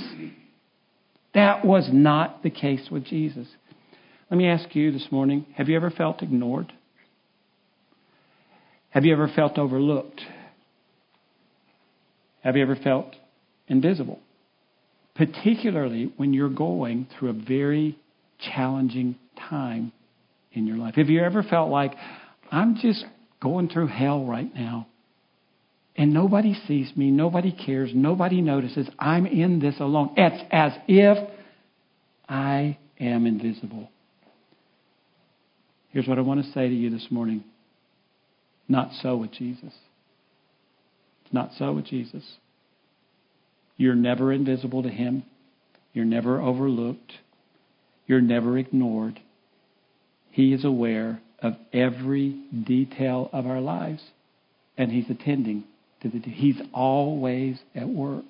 That 1.33 1.64
was 1.64 1.88
not 1.92 2.42
the 2.42 2.51
case 2.51 2.88
with 2.90 3.05
Jesus. 3.05 3.46
Let 4.31 4.37
me 4.37 4.47
ask 4.49 4.75
you 4.75 4.93
this 4.93 5.07
morning 5.11 5.47
have 5.57 5.69
you 5.69 5.77
ever 5.77 5.91
felt 5.91 6.23
ignored? 6.23 6.73
Have 8.91 9.05
you 9.05 9.12
ever 9.12 9.29
felt 9.29 9.59
overlooked? 9.59 10.21
Have 12.43 12.57
you 12.57 12.62
ever 12.62 12.77
felt 12.77 13.14
invisible? 13.67 14.19
Particularly 15.14 16.12
when 16.17 16.33
you're 16.33 16.49
going 16.49 17.07
through 17.19 17.31
a 17.31 17.33
very 17.33 17.99
challenging 18.38 19.17
time 19.49 19.93
in 20.53 20.67
your 20.67 20.77
life. 20.77 20.95
Have 20.95 21.09
you 21.09 21.23
ever 21.23 21.43
felt 21.43 21.71
like, 21.71 21.93
I'm 22.51 22.77
just 22.77 23.05
going 23.43 23.69
through 23.69 23.88
hell 23.88 24.25
right 24.25 24.53
now? 24.55 24.87
and 25.99 26.14
nobody 26.14 26.55
sees 26.69 26.97
me, 26.97 27.11
nobody 27.11 27.51
cares, 27.51 27.91
nobody 27.93 28.41
notices. 28.41 28.88
I'm 29.01 29.27
in 29.27 29.59
this 29.59 29.75
alone. 29.81 30.14
It's 30.17 30.45
as 30.53 30.73
if 30.87 31.19
I 32.29 32.79
am 33.01 33.27
invisible. 33.27 33.91
Here's 35.99 36.07
what 36.07 36.19
I 36.19 36.21
want 36.21 36.45
to 36.45 36.53
say 36.53 36.69
to 36.69 36.73
you 36.73 36.91
this 36.91 37.09
morning 37.11 37.43
not 38.69 38.93
so 39.03 39.17
with 39.17 39.33
Jesus. 39.33 39.73
Not 41.33 41.51
so 41.59 41.73
with 41.73 41.87
Jesus. 41.87 42.23
You're 43.77 43.97
never 43.97 44.33
invisible 44.33 44.85
to 44.85 44.91
Him, 44.91 45.25
you're 45.93 46.05
never 46.05 46.41
overlooked, 46.41 47.15
you're 48.07 48.21
never 48.21 48.57
ignored. 48.57 49.19
He 50.31 50.53
is 50.53 50.65
aware 50.65 51.21
of 51.43 51.55
every 51.73 52.45
detail 52.65 53.29
of 53.33 53.49
our 53.49 53.61
lives, 53.61 54.05
and 54.77 54.93
He's 54.93 55.11
attending 55.11 55.65
to 56.03 56.11
the, 56.11 56.21
he's 56.21 56.63
always 56.73 57.59
at 57.75 57.89
work. 57.89 58.25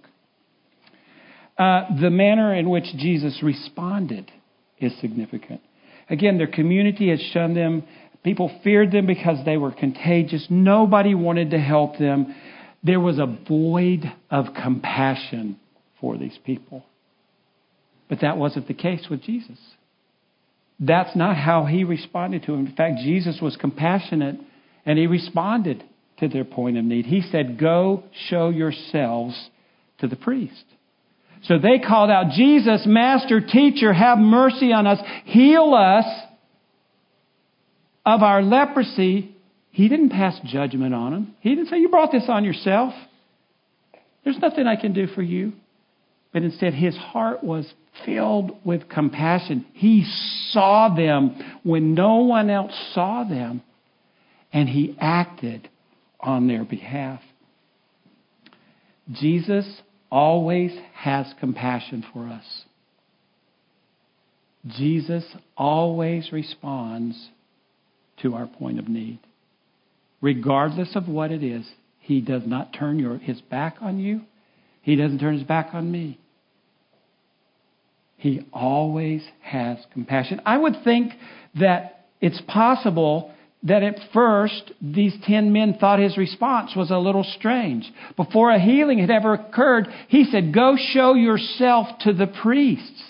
Uh, 1.58 1.82
the 2.00 2.08
manner 2.08 2.54
in 2.54 2.70
which 2.70 2.86
Jesus 2.96 3.42
responded 3.42 4.32
is 4.80 4.98
significant. 5.02 5.60
Again, 6.10 6.38
their 6.38 6.46
community 6.46 7.10
had 7.10 7.20
shunned 7.32 7.56
them. 7.56 7.84
People 8.22 8.50
feared 8.64 8.92
them 8.92 9.06
because 9.06 9.44
they 9.44 9.56
were 9.56 9.72
contagious. 9.72 10.46
Nobody 10.50 11.14
wanted 11.14 11.50
to 11.50 11.58
help 11.58 11.98
them. 11.98 12.34
There 12.82 13.00
was 13.00 13.18
a 13.18 13.38
void 13.48 14.10
of 14.30 14.46
compassion 14.60 15.58
for 16.00 16.16
these 16.16 16.38
people. 16.44 16.84
But 18.08 18.20
that 18.22 18.36
wasn't 18.38 18.68
the 18.68 18.74
case 18.74 19.06
with 19.10 19.22
Jesus. 19.22 19.58
That's 20.80 21.14
not 21.16 21.36
how 21.36 21.64
he 21.64 21.84
responded 21.84 22.44
to 22.44 22.52
them. 22.52 22.66
In 22.66 22.74
fact, 22.74 22.98
Jesus 23.02 23.38
was 23.42 23.56
compassionate 23.56 24.36
and 24.86 24.98
he 24.98 25.06
responded 25.06 25.84
to 26.20 26.28
their 26.28 26.44
point 26.44 26.76
of 26.78 26.84
need. 26.84 27.06
He 27.06 27.20
said, 27.20 27.58
Go 27.58 28.04
show 28.28 28.48
yourselves 28.48 29.50
to 29.98 30.06
the 30.06 30.16
priest. 30.16 30.64
So 31.44 31.58
they 31.58 31.78
called 31.78 32.10
out, 32.10 32.32
Jesus, 32.32 32.82
Master, 32.86 33.40
Teacher, 33.40 33.92
have 33.92 34.18
mercy 34.18 34.72
on 34.72 34.86
us, 34.86 34.98
heal 35.24 35.74
us 35.74 36.04
of 38.04 38.22
our 38.22 38.42
leprosy. 38.42 39.34
He 39.70 39.88
didn't 39.88 40.10
pass 40.10 40.38
judgment 40.44 40.94
on 40.94 41.12
them. 41.12 41.36
He 41.40 41.50
didn't 41.50 41.68
say, 41.68 41.78
You 41.78 41.88
brought 41.88 42.10
this 42.10 42.24
on 42.28 42.44
yourself. 42.44 42.94
There's 44.24 44.38
nothing 44.38 44.66
I 44.66 44.76
can 44.76 44.92
do 44.92 45.06
for 45.06 45.22
you. 45.22 45.52
But 46.32 46.42
instead, 46.42 46.74
his 46.74 46.96
heart 46.96 47.42
was 47.42 47.72
filled 48.04 48.52
with 48.64 48.88
compassion. 48.88 49.64
He 49.72 50.04
saw 50.50 50.94
them 50.94 51.58
when 51.62 51.94
no 51.94 52.16
one 52.16 52.50
else 52.50 52.72
saw 52.92 53.24
them, 53.24 53.62
and 54.52 54.68
he 54.68 54.96
acted 55.00 55.68
on 56.20 56.46
their 56.46 56.64
behalf. 56.64 57.20
Jesus 59.10 59.80
always 60.10 60.72
has 60.94 61.32
compassion 61.40 62.04
for 62.12 62.28
us. 62.28 62.64
Jesus 64.66 65.24
always 65.56 66.32
responds 66.32 67.30
to 68.22 68.34
our 68.34 68.46
point 68.46 68.78
of 68.78 68.88
need. 68.88 69.20
Regardless 70.20 70.96
of 70.96 71.08
what 71.08 71.30
it 71.30 71.42
is, 71.42 71.66
he 72.00 72.20
does 72.20 72.42
not 72.44 72.72
turn 72.72 72.98
your, 72.98 73.18
his 73.18 73.40
back 73.40 73.76
on 73.80 73.98
you. 73.98 74.22
He 74.82 74.96
doesn't 74.96 75.18
turn 75.18 75.34
his 75.34 75.46
back 75.46 75.70
on 75.72 75.90
me. 75.90 76.18
He 78.16 78.46
always 78.52 79.22
has 79.42 79.78
compassion. 79.92 80.40
I 80.44 80.58
would 80.58 80.82
think 80.82 81.12
that 81.60 82.06
it's 82.20 82.40
possible 82.48 83.32
that 83.64 83.82
at 83.82 83.98
first 84.12 84.72
these 84.80 85.14
ten 85.26 85.52
men 85.52 85.74
thought 85.78 85.98
his 85.98 86.16
response 86.16 86.76
was 86.76 86.90
a 86.90 86.98
little 86.98 87.24
strange. 87.24 87.90
Before 88.16 88.50
a 88.50 88.60
healing 88.60 88.98
had 88.98 89.10
ever 89.10 89.34
occurred, 89.34 89.88
he 90.08 90.24
said, 90.24 90.54
Go 90.54 90.76
show 90.92 91.14
yourself 91.14 91.88
to 92.00 92.12
the 92.12 92.26
priests. 92.26 93.02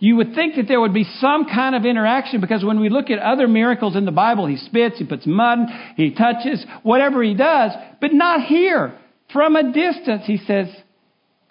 You 0.00 0.16
would 0.16 0.34
think 0.34 0.56
that 0.56 0.66
there 0.68 0.80
would 0.80 0.92
be 0.92 1.06
some 1.18 1.46
kind 1.46 1.74
of 1.74 1.86
interaction 1.86 2.40
because 2.40 2.64
when 2.64 2.80
we 2.80 2.90
look 2.90 3.10
at 3.10 3.20
other 3.20 3.48
miracles 3.48 3.96
in 3.96 4.04
the 4.04 4.12
Bible, 4.12 4.46
he 4.46 4.56
spits, 4.56 4.98
he 4.98 5.04
puts 5.04 5.26
mud, 5.26 5.60
he 5.96 6.12
touches, 6.12 6.64
whatever 6.82 7.22
he 7.22 7.34
does, 7.34 7.70
but 8.00 8.12
not 8.12 8.42
here. 8.42 8.98
From 9.32 9.56
a 9.56 9.72
distance, 9.72 10.24
he 10.26 10.36
says, 10.36 10.68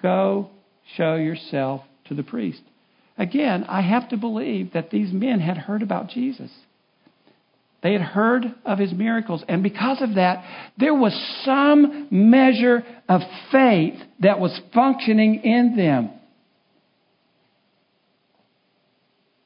Go 0.02 0.50
show 0.98 1.16
yourself 1.16 1.82
to 2.06 2.14
the 2.14 2.24
priest. 2.24 2.62
Again, 3.18 3.64
I 3.64 3.82
have 3.82 4.10
to 4.10 4.18
believe 4.18 4.74
that 4.74 4.90
these 4.90 5.12
men 5.14 5.40
had 5.40 5.58
heard 5.58 5.82
about 5.82 6.10
Jesus. 6.10 6.52
They 7.84 7.92
had 7.92 8.02
heard 8.02 8.46
of 8.66 8.80
his 8.80 8.94
miracles, 8.94 9.44
and 9.48 9.62
because 9.62 10.02
of 10.02 10.16
that, 10.16 10.72
there 10.78 10.96
was 10.96 11.14
some 11.44 12.08
measure 12.10 12.82
of 13.10 13.22
faith 13.52 13.96
that 14.22 14.40
was 14.40 14.58
functioning 14.74 15.42
in 15.44 15.76
them. 15.76 16.12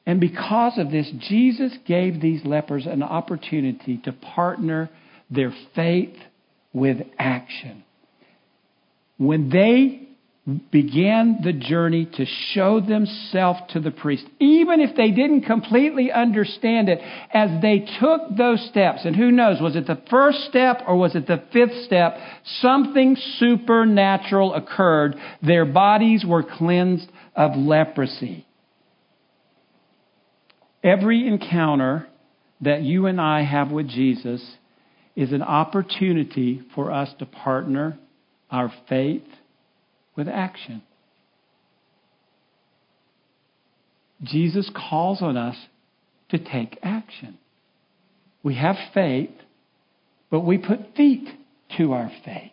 And 0.06 0.20
because 0.20 0.78
of 0.78 0.90
this, 0.90 1.10
Jesus 1.28 1.72
gave 1.84 2.20
these 2.20 2.44
lepers 2.44 2.86
an 2.86 3.02
opportunity 3.02 3.98
to 4.04 4.12
partner 4.12 4.88
their 5.30 5.52
faith 5.74 6.16
with 6.72 6.98
action. 7.18 7.84
When 9.18 9.50
they 9.50 10.07
began 10.70 11.40
the 11.42 11.52
journey 11.52 12.06
to 12.06 12.24
show 12.52 12.80
themselves 12.80 13.60
to 13.70 13.80
the 13.80 13.90
priest, 13.90 14.24
even 14.40 14.80
if 14.80 14.96
they 14.96 15.10
didn't 15.10 15.42
completely 15.42 16.10
understand 16.10 16.88
it, 16.88 17.00
as 17.32 17.60
they 17.60 17.86
took 18.00 18.34
those 18.34 18.66
steps, 18.70 19.00
and 19.04 19.14
who 19.14 19.30
knows, 19.30 19.60
was 19.60 19.76
it 19.76 19.86
the 19.86 20.00
first 20.08 20.38
step 20.48 20.82
or 20.86 20.96
was 20.96 21.14
it 21.14 21.26
the 21.26 21.42
fifth 21.52 21.84
step? 21.84 22.16
Something 22.60 23.16
supernatural 23.36 24.54
occurred. 24.54 25.16
Their 25.42 25.66
bodies 25.66 26.24
were 26.26 26.42
cleansed 26.42 27.10
of 27.36 27.54
leprosy. 27.54 28.46
Every 30.82 31.26
encounter 31.26 32.08
that 32.62 32.82
you 32.82 33.06
and 33.06 33.20
I 33.20 33.42
have 33.42 33.70
with 33.70 33.88
Jesus 33.88 34.42
is 35.14 35.32
an 35.32 35.42
opportunity 35.42 36.62
for 36.74 36.90
us 36.90 37.10
to 37.18 37.26
partner 37.26 37.98
our 38.50 38.72
faith 38.88 39.24
with 40.18 40.28
action. 40.28 40.82
Jesus 44.24 44.68
calls 44.74 45.22
on 45.22 45.36
us 45.36 45.56
to 46.30 46.38
take 46.38 46.76
action. 46.82 47.38
We 48.42 48.56
have 48.56 48.74
faith, 48.92 49.30
but 50.28 50.40
we 50.40 50.58
put 50.58 50.96
feet 50.96 51.28
to 51.78 51.92
our 51.92 52.10
faith. 52.24 52.50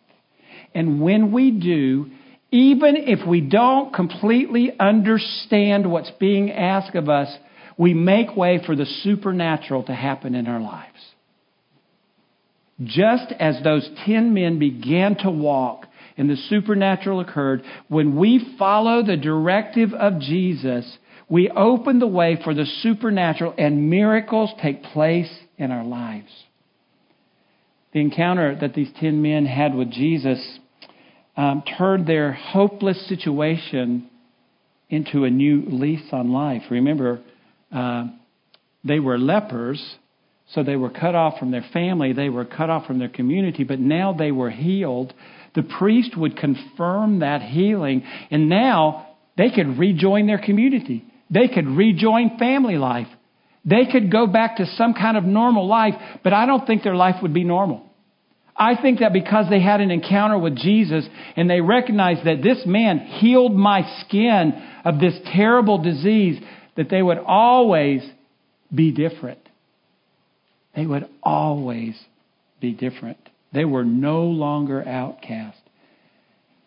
And 0.76 1.02
when 1.02 1.32
we 1.32 1.50
do, 1.50 2.12
even 2.52 2.96
if 2.98 3.28
we 3.28 3.42
don't 3.42 3.92
completely 3.94 4.72
understand 4.80 5.90
what's 5.90 6.12
being 6.20 6.52
asked 6.52 6.96
of 6.96 7.10
us, 7.10 7.36
we 7.78 7.96
make 7.96 8.38
way 8.38 8.62
for 8.64 8.76
the 8.76 8.86
supernatural 8.86 9.84
to 9.86 9.94
happen 9.96 10.36
in 10.36 10.46
our 10.46 10.62
lives. 10.62 10.92
Just 12.84 13.34
as 13.40 13.56
those 13.64 13.90
ten 14.06 14.36
men 14.36 14.60
began 14.60 15.16
to 15.24 15.32
walk 15.32 15.88
and 16.18 16.30
the 16.30 16.38
supernatural 16.50 17.20
occurred, 17.20 17.64
when 17.88 18.16
we 18.16 18.56
follow 18.58 19.04
the 19.04 19.18
directive 19.18 19.94
of 19.94 20.20
Jesus, 20.20 20.98
we 21.30 21.50
open 21.50 22.00
the 22.00 22.08
way 22.08 22.40
for 22.44 22.54
the 22.54 22.66
supernatural 22.82 23.54
and 23.58 23.90
miracles 23.90 24.52
take 24.62 24.84
place 24.84 25.32
in 25.58 25.72
our 25.72 25.84
lives. 25.84 26.32
The 27.94 28.02
encounter 28.02 28.58
that 28.60 28.74
these 28.74 28.92
ten 29.00 29.22
men 29.22 29.46
had 29.46 29.74
with 29.74 29.92
Jesus 29.92 30.60
um, 31.38 31.64
turned 31.78 32.08
their 32.08 32.32
hopeless 32.32 33.08
situation 33.08 34.10
into 34.90 35.24
a 35.24 35.30
new 35.30 35.64
lease 35.68 36.08
on 36.12 36.32
life. 36.32 36.64
Remember, 36.70 37.22
uh, 37.72 38.08
they 38.84 39.00
were 39.00 39.18
lepers, 39.18 39.96
so 40.54 40.64
they 40.64 40.76
were 40.76 40.92
cut 40.92 41.16
off 41.16 41.40
from 41.40 41.52
their 41.52 41.66
family, 41.74 42.14
they 42.14 42.30
were 42.30 42.46
cut 42.46 42.70
off 42.70 42.86
from 42.86 43.00
their 43.00 43.10
community, 43.10 43.64
but 43.64 43.80
now 43.80 44.14
they 44.14 44.32
were 44.32 44.52
healed 44.52 45.14
the 45.56 45.64
priest 45.64 46.18
would 46.18 46.38
confirm 46.38 47.20
that 47.20 47.42
healing, 47.42 48.04
and 48.30 48.50
now 48.50 49.08
they 49.38 49.50
could 49.50 49.78
rejoin 49.78 50.28
their 50.28 50.38
community. 50.38 51.06
They 51.30 51.48
could 51.48 51.68
rejoin 51.68 52.38
family 52.38 52.78
life. 52.78 53.08
They 53.64 53.86
could 53.92 54.12
go 54.12 54.28
back 54.28 54.58
to 54.58 54.66
some 54.78 54.94
kind 54.94 55.18
of 55.18 55.24
normal 55.24 55.68
life, 55.68 55.96
but 56.24 56.34
I 56.34 56.46
don't 56.46 56.68
think 56.68 56.84
their 56.84 56.96
life 56.96 57.16
would 57.22 57.34
be 57.34 57.44
normal. 57.44 57.84
I 58.56 58.80
think 58.82 59.00
that 59.00 59.12
because 59.12 59.50
they 59.50 59.60
had 59.62 59.82
an 59.82 59.92
encounter 59.92 60.38
with 60.38 60.56
Jesus 60.56 61.06
and 61.36 61.50
they 61.50 61.60
recognized 61.62 62.26
that 62.26 62.42
this 62.42 62.64
man 62.66 63.00
healed 63.00 63.54
my 63.54 63.82
skin 64.02 64.54
of 64.86 65.00
this 65.00 65.16
terrible 65.34 65.80
disease, 65.80 66.42
that 66.78 66.90
they 66.90 67.02
would 67.02 67.18
always 67.18 68.02
be 68.74 68.92
different. 68.92 69.40
They 70.76 70.86
would 70.86 71.08
always 71.24 72.00
be 72.62 72.72
different. 72.72 73.18
They 73.56 73.66
were 73.66 73.86
no 73.86 74.24
longer 74.24 74.86
outcast. 74.86 75.58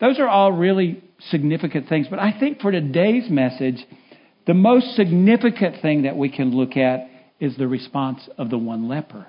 Those 0.01 0.19
are 0.19 0.27
all 0.27 0.51
really 0.51 1.03
significant 1.29 1.87
things, 1.87 2.07
but 2.09 2.19
I 2.19 2.37
think 2.37 2.61
for 2.61 2.71
today's 2.71 3.29
message, 3.29 3.85
the 4.47 4.55
most 4.55 4.95
significant 4.95 5.81
thing 5.81 6.01
that 6.03 6.17
we 6.17 6.29
can 6.29 6.55
look 6.55 6.75
at 6.75 7.07
is 7.39 7.55
the 7.57 7.67
response 7.67 8.27
of 8.37 8.49
the 8.49 8.57
one 8.57 8.87
leper. 8.87 9.27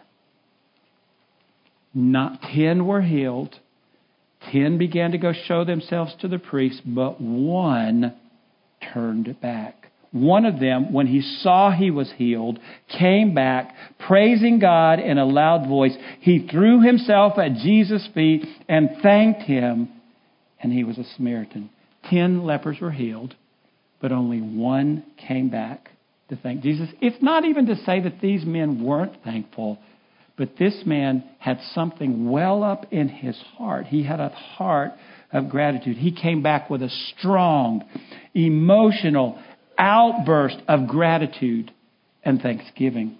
Not 1.92 2.40
ten 2.40 2.86
were 2.86 3.02
healed. 3.02 3.58
Ten 4.50 4.78
began 4.78 5.10
to 5.10 5.18
go 5.18 5.32
show 5.32 5.64
themselves 5.64 6.14
to 6.20 6.28
the 6.28 6.38
priest, 6.38 6.80
but 6.86 7.20
one 7.20 8.14
turned 8.94 9.38
back. 9.42 9.89
One 10.12 10.44
of 10.44 10.58
them, 10.58 10.92
when 10.92 11.06
he 11.06 11.20
saw 11.20 11.70
he 11.70 11.90
was 11.90 12.12
healed, 12.16 12.58
came 12.98 13.32
back, 13.32 13.74
praising 13.98 14.58
God 14.58 14.98
in 14.98 15.18
a 15.18 15.24
loud 15.24 15.68
voice. 15.68 15.96
He 16.20 16.48
threw 16.48 16.80
himself 16.80 17.38
at 17.38 17.54
Jesus' 17.54 18.08
feet 18.12 18.44
and 18.68 18.90
thanked 19.02 19.42
him, 19.42 19.88
and 20.60 20.72
he 20.72 20.82
was 20.82 20.98
a 20.98 21.04
Samaritan. 21.16 21.70
Ten 22.08 22.44
lepers 22.44 22.78
were 22.80 22.90
healed, 22.90 23.36
but 24.00 24.10
only 24.10 24.40
one 24.40 25.04
came 25.16 25.48
back 25.48 25.90
to 26.28 26.36
thank 26.36 26.62
Jesus. 26.62 26.88
It's 27.00 27.22
not 27.22 27.44
even 27.44 27.66
to 27.66 27.76
say 27.76 28.00
that 28.00 28.20
these 28.20 28.44
men 28.44 28.82
weren't 28.82 29.22
thankful, 29.22 29.78
but 30.36 30.56
this 30.58 30.82
man 30.86 31.22
had 31.38 31.60
something 31.72 32.30
well 32.30 32.64
up 32.64 32.92
in 32.92 33.08
his 33.08 33.36
heart. 33.58 33.86
He 33.86 34.02
had 34.02 34.18
a 34.18 34.30
heart 34.30 34.92
of 35.32 35.48
gratitude. 35.48 35.96
He 35.96 36.10
came 36.10 36.42
back 36.42 36.70
with 36.70 36.82
a 36.82 36.88
strong, 36.88 37.84
emotional, 38.34 39.38
outburst 39.80 40.58
of 40.68 40.86
gratitude 40.86 41.72
and 42.22 42.40
thanksgiving. 42.40 43.18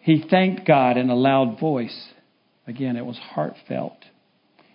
He 0.00 0.24
thanked 0.28 0.66
God 0.66 0.96
in 0.96 1.10
a 1.10 1.14
loud 1.14 1.60
voice. 1.60 2.08
Again, 2.66 2.96
it 2.96 3.04
was 3.04 3.18
heartfelt. 3.18 3.98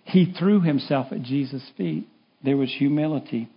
He 0.04 0.32
threw 0.38 0.60
himself 0.60 1.08
at 1.10 1.22
Jesus' 1.22 1.68
feet. 1.76 2.08
There 2.42 2.56
was 2.56 2.72
humility. 2.72 3.50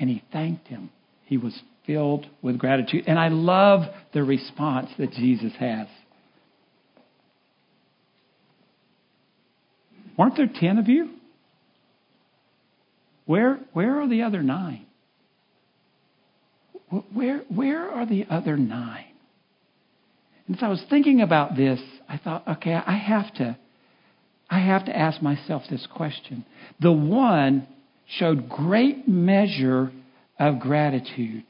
And 0.00 0.10
he 0.10 0.24
thanked 0.32 0.66
him. 0.68 0.90
He 1.26 1.36
was 1.36 1.60
filled 1.86 2.26
with 2.42 2.58
gratitude. 2.58 3.04
And 3.06 3.18
I 3.18 3.28
love 3.28 3.82
the 4.12 4.24
response 4.24 4.90
that 4.98 5.12
Jesus 5.12 5.52
has. 5.58 5.86
Weren't 10.16 10.36
there 10.36 10.50
ten 10.52 10.78
of 10.78 10.88
you? 10.88 11.10
Where, 13.28 13.60
where 13.74 14.00
are 14.00 14.08
the 14.08 14.22
other 14.22 14.42
nine? 14.42 14.86
Where, 17.12 17.42
where 17.54 17.90
are 17.90 18.06
the 18.06 18.24
other 18.30 18.56
nine? 18.56 19.04
And 20.46 20.56
as 20.56 20.62
I 20.62 20.68
was 20.68 20.82
thinking 20.88 21.20
about 21.20 21.54
this, 21.54 21.78
I 22.08 22.16
thought, 22.16 22.48
okay, 22.48 22.72
I 22.72 22.96
have 22.96 23.34
to, 23.34 23.58
I 24.48 24.60
have 24.60 24.86
to 24.86 24.96
ask 24.96 25.20
myself 25.20 25.64
this 25.68 25.86
question. 25.94 26.46
The 26.80 26.90
one 26.90 27.68
showed 28.06 28.48
great 28.48 29.06
measure 29.06 29.92
of 30.38 30.58
gratitude. 30.58 31.44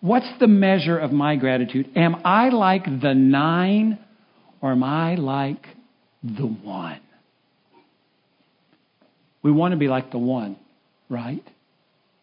What's 0.00 0.38
the 0.40 0.48
measure 0.48 0.96
of 0.96 1.12
my 1.12 1.36
gratitude? 1.36 1.90
Am 1.96 2.22
I 2.24 2.48
like 2.48 2.86
the 2.86 3.12
nine 3.12 3.98
or 4.62 4.72
am 4.72 4.82
I 4.82 5.16
like 5.16 5.66
the 6.22 6.46
one? 6.46 7.00
We 9.42 9.52
want 9.52 9.72
to 9.72 9.78
be 9.78 9.88
like 9.88 10.10
the 10.10 10.18
one 10.18 10.56
right? 11.08 11.42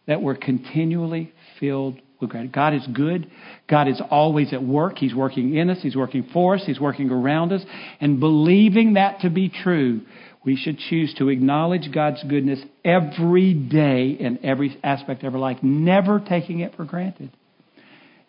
That 0.07 0.21
we're 0.21 0.35
continually 0.35 1.33
filled 1.59 1.99
with 2.21 2.29
gratitude. 2.29 2.53
God 2.53 2.73
is 2.73 2.87
good. 2.93 3.29
God 3.69 3.87
is 3.87 4.01
always 4.09 4.53
at 4.53 4.63
work. 4.63 4.97
He's 4.97 5.15
working 5.15 5.55
in 5.55 5.69
us. 5.69 5.79
He's 5.81 5.95
working 5.95 6.27
for 6.31 6.55
us. 6.55 6.63
He's 6.65 6.79
working 6.79 7.09
around 7.09 7.51
us. 7.51 7.63
And 7.99 8.19
believing 8.19 8.93
that 8.93 9.21
to 9.21 9.29
be 9.29 9.49
true, 9.49 10.01
we 10.45 10.55
should 10.55 10.77
choose 10.77 11.13
to 11.17 11.29
acknowledge 11.29 11.91
God's 11.93 12.23
goodness 12.23 12.59
every 12.83 13.53
day 13.53 14.09
in 14.09 14.45
every 14.45 14.77
aspect 14.83 15.23
of 15.23 15.33
our 15.33 15.39
life, 15.39 15.57
never 15.63 16.19
taking 16.19 16.59
it 16.59 16.75
for 16.75 16.85
granted. 16.85 17.31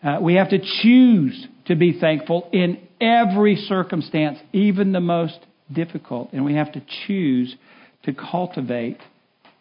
Uh, 0.03 0.19
we 0.21 0.35
have 0.35 0.49
to 0.49 0.59
choose 0.81 1.47
to 1.65 1.75
be 1.75 1.99
thankful 1.99 2.49
in 2.51 2.79
every 2.99 3.55
circumstance, 3.55 4.39
even 4.53 4.91
the 4.91 4.99
most 4.99 5.37
difficult. 5.71 6.33
And 6.33 6.45
we 6.45 6.55
have 6.55 6.71
to 6.73 6.81
choose 7.07 7.55
to 8.03 8.13
cultivate 8.13 8.97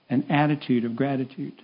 an 0.09 0.31
attitude 0.31 0.85
of 0.85 0.97
gratitude. 0.97 1.55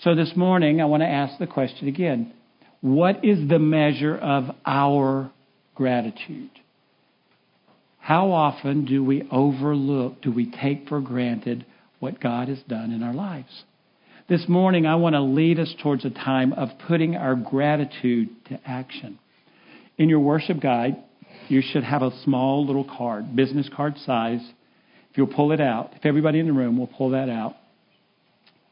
So 0.00 0.14
this 0.14 0.32
morning, 0.36 0.80
I 0.80 0.84
want 0.84 1.02
to 1.02 1.08
ask 1.08 1.38
the 1.38 1.46
question 1.46 1.88
again 1.88 2.32
What 2.80 3.24
is 3.24 3.48
the 3.48 3.58
measure 3.58 4.16
of 4.16 4.54
our 4.64 5.30
gratitude? 5.74 6.50
How 7.98 8.30
often 8.30 8.84
do 8.84 9.02
we 9.02 9.26
overlook, 9.32 10.22
do 10.22 10.30
we 10.30 10.50
take 10.50 10.88
for 10.88 11.00
granted 11.00 11.66
what 11.98 12.20
God 12.20 12.48
has 12.48 12.60
done 12.68 12.92
in 12.92 13.02
our 13.02 13.14
lives? 13.14 13.64
This 14.28 14.48
morning, 14.48 14.86
I 14.86 14.96
want 14.96 15.14
to 15.14 15.20
lead 15.20 15.58
us 15.58 15.74
towards 15.82 16.04
a 16.04 16.10
time 16.10 16.52
of 16.52 16.68
putting 16.86 17.16
our 17.16 17.34
gratitude 17.34 18.28
to 18.48 18.60
action. 18.64 19.18
In 19.98 20.08
your 20.08 20.20
worship 20.20 20.60
guide, 20.60 20.96
you 21.48 21.62
should 21.62 21.84
have 21.84 22.02
a 22.02 22.10
small 22.22 22.66
little 22.66 22.84
card, 22.84 23.34
business 23.34 23.68
card 23.74 23.96
size. 23.98 24.40
You'll 25.16 25.26
pull 25.26 25.52
it 25.52 25.60
out, 25.60 25.92
if 25.96 26.04
everybody 26.04 26.38
in 26.38 26.46
the 26.46 26.52
room 26.52 26.78
will 26.78 26.86
pull 26.86 27.10
that 27.10 27.28
out, 27.28 27.56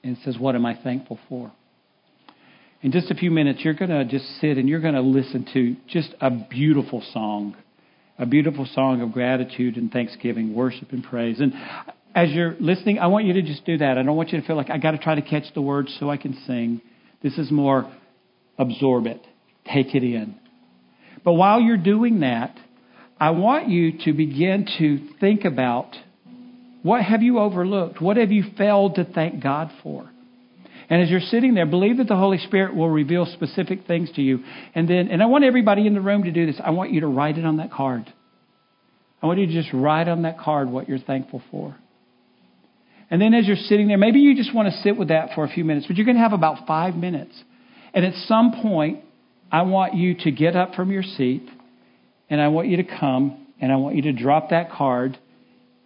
and 0.02 0.16
says, 0.24 0.38
What 0.38 0.54
am 0.54 0.66
I 0.66 0.76
thankful 0.76 1.18
for? 1.28 1.50
In 2.82 2.92
just 2.92 3.10
a 3.10 3.14
few 3.14 3.30
minutes, 3.30 3.60
you're 3.64 3.74
going 3.74 3.90
to 3.90 4.04
just 4.04 4.26
sit 4.40 4.58
and 4.58 4.68
you're 4.68 4.80
going 4.80 4.94
to 4.94 5.00
listen 5.00 5.46
to 5.54 5.74
just 5.88 6.14
a 6.20 6.30
beautiful 6.30 7.02
song, 7.14 7.56
a 8.18 8.26
beautiful 8.26 8.68
song 8.74 9.00
of 9.00 9.12
gratitude 9.12 9.78
and 9.78 9.90
thanksgiving, 9.90 10.54
worship 10.54 10.92
and 10.92 11.02
praise. 11.02 11.40
And 11.40 11.54
as 12.14 12.30
you're 12.30 12.54
listening, 12.60 12.98
I 12.98 13.06
want 13.06 13.24
you 13.24 13.32
to 13.32 13.42
just 13.42 13.64
do 13.64 13.78
that. 13.78 13.96
I 13.96 14.02
don't 14.02 14.16
want 14.16 14.32
you 14.32 14.40
to 14.40 14.46
feel 14.46 14.56
like 14.56 14.68
I 14.68 14.76
got 14.76 14.90
to 14.90 14.98
try 14.98 15.14
to 15.14 15.22
catch 15.22 15.44
the 15.54 15.62
words 15.62 15.96
so 15.98 16.10
I 16.10 16.18
can 16.18 16.36
sing. 16.46 16.82
This 17.22 17.38
is 17.38 17.50
more 17.50 17.90
absorb 18.58 19.06
it, 19.06 19.22
take 19.72 19.94
it 19.94 20.02
in. 20.04 20.36
But 21.24 21.32
while 21.32 21.60
you're 21.60 21.78
doing 21.78 22.20
that, 22.20 22.54
I 23.18 23.30
want 23.30 23.68
you 23.68 23.98
to 24.04 24.12
begin 24.12 24.68
to 24.78 25.08
think 25.20 25.46
about 25.46 25.96
what 26.84 27.02
have 27.02 27.22
you 27.22 27.38
overlooked? 27.38 28.02
What 28.02 28.18
have 28.18 28.30
you 28.30 28.44
failed 28.58 28.96
to 28.96 29.04
thank 29.04 29.42
God 29.42 29.70
for? 29.82 30.06
And 30.90 31.00
as 31.00 31.08
you're 31.08 31.20
sitting 31.20 31.54
there, 31.54 31.64
believe 31.64 31.96
that 31.96 32.08
the 32.08 32.16
Holy 32.16 32.36
Spirit 32.36 32.76
will 32.76 32.90
reveal 32.90 33.24
specific 33.24 33.86
things 33.86 34.12
to 34.16 34.20
you. 34.20 34.40
And 34.74 34.86
then, 34.86 35.08
and 35.08 35.22
I 35.22 35.26
want 35.26 35.44
everybody 35.44 35.86
in 35.86 35.94
the 35.94 36.02
room 36.02 36.24
to 36.24 36.30
do 36.30 36.44
this. 36.44 36.60
I 36.62 36.72
want 36.72 36.92
you 36.92 37.00
to 37.00 37.06
write 37.06 37.38
it 37.38 37.46
on 37.46 37.56
that 37.56 37.72
card. 37.72 38.12
I 39.22 39.26
want 39.26 39.38
you 39.38 39.46
to 39.46 39.52
just 39.54 39.72
write 39.72 40.08
on 40.08 40.22
that 40.22 40.38
card 40.38 40.68
what 40.68 40.86
you're 40.86 40.98
thankful 40.98 41.42
for. 41.50 41.74
And 43.10 43.18
then 43.18 43.32
as 43.32 43.46
you're 43.46 43.56
sitting 43.56 43.88
there, 43.88 43.96
maybe 43.96 44.18
you 44.18 44.36
just 44.36 44.54
want 44.54 44.70
to 44.70 44.78
sit 44.82 44.98
with 44.98 45.08
that 45.08 45.30
for 45.34 45.44
a 45.44 45.48
few 45.48 45.64
minutes, 45.64 45.86
but 45.86 45.96
you're 45.96 46.04
going 46.04 46.18
to 46.18 46.22
have 46.22 46.34
about 46.34 46.66
five 46.66 46.96
minutes. 46.96 47.32
And 47.94 48.04
at 48.04 48.12
some 48.26 48.60
point, 48.60 49.00
I 49.50 49.62
want 49.62 49.94
you 49.94 50.16
to 50.16 50.30
get 50.30 50.54
up 50.54 50.74
from 50.74 50.90
your 50.90 51.02
seat 51.02 51.48
and 52.28 52.42
I 52.42 52.48
want 52.48 52.68
you 52.68 52.76
to 52.76 52.84
come 52.84 53.46
and 53.58 53.72
I 53.72 53.76
want 53.76 53.96
you 53.96 54.02
to 54.02 54.12
drop 54.12 54.50
that 54.50 54.70
card 54.70 55.16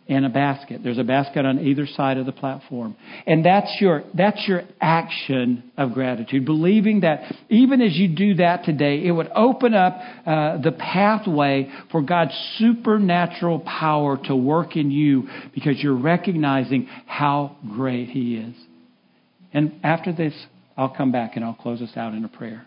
in 0.08 0.24
a 0.24 0.30
basket. 0.30 0.80
There's 0.82 0.98
a 0.98 1.04
basket 1.04 1.44
on 1.44 1.58
either 1.58 1.86
side 1.86 2.16
of 2.16 2.24
the 2.24 2.32
platform. 2.32 2.96
And 3.26 3.44
that's 3.44 3.76
your, 3.78 4.04
that's 4.14 4.42
your 4.48 4.62
action 4.80 5.70
of 5.76 5.92
gratitude. 5.92 6.46
Believing 6.46 7.00
that 7.00 7.30
even 7.50 7.82
as 7.82 7.94
you 7.94 8.08
do 8.16 8.34
that 8.36 8.64
today, 8.64 9.04
it 9.04 9.10
would 9.10 9.28
open 9.34 9.74
up 9.74 10.00
uh, 10.26 10.62
the 10.62 10.72
pathway 10.72 11.70
for 11.92 12.00
God's 12.00 12.32
supernatural 12.56 13.60
power 13.60 14.18
to 14.24 14.34
work 14.34 14.76
in 14.76 14.90
you 14.90 15.28
because 15.54 15.78
you're 15.78 15.94
recognizing 15.98 16.88
how 17.06 17.56
great 17.76 18.08
He 18.08 18.36
is. 18.36 18.54
And 19.52 19.78
after 19.82 20.12
this, 20.12 20.32
I'll 20.74 20.94
come 20.94 21.12
back 21.12 21.36
and 21.36 21.44
I'll 21.44 21.54
close 21.54 21.82
us 21.82 21.96
out 21.96 22.14
in 22.14 22.24
a 22.24 22.28
prayer. 22.28 22.66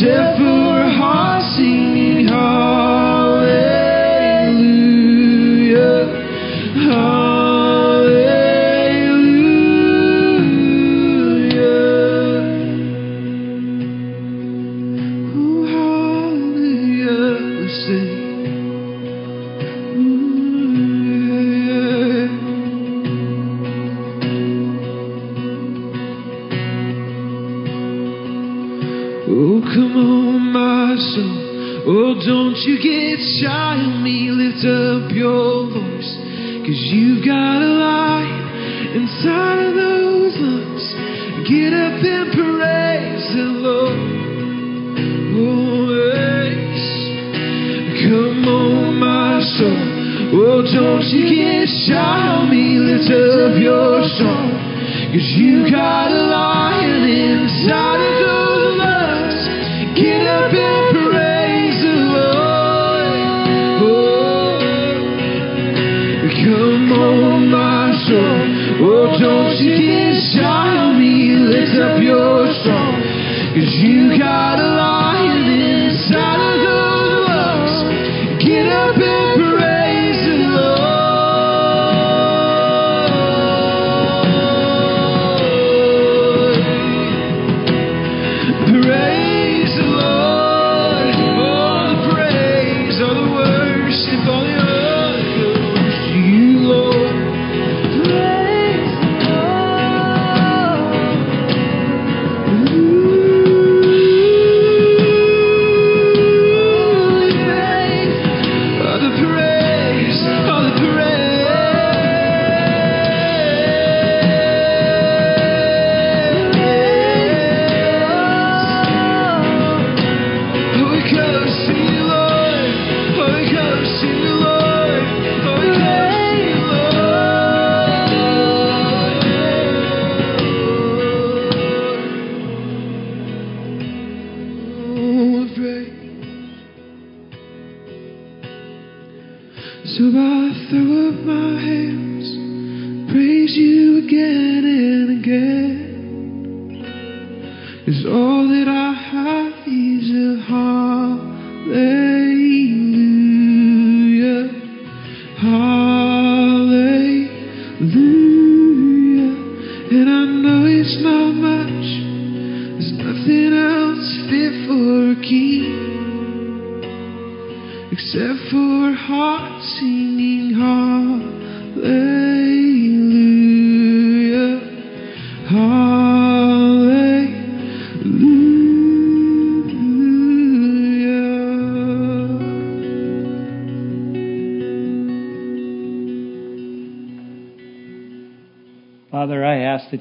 voice 0.00 0.53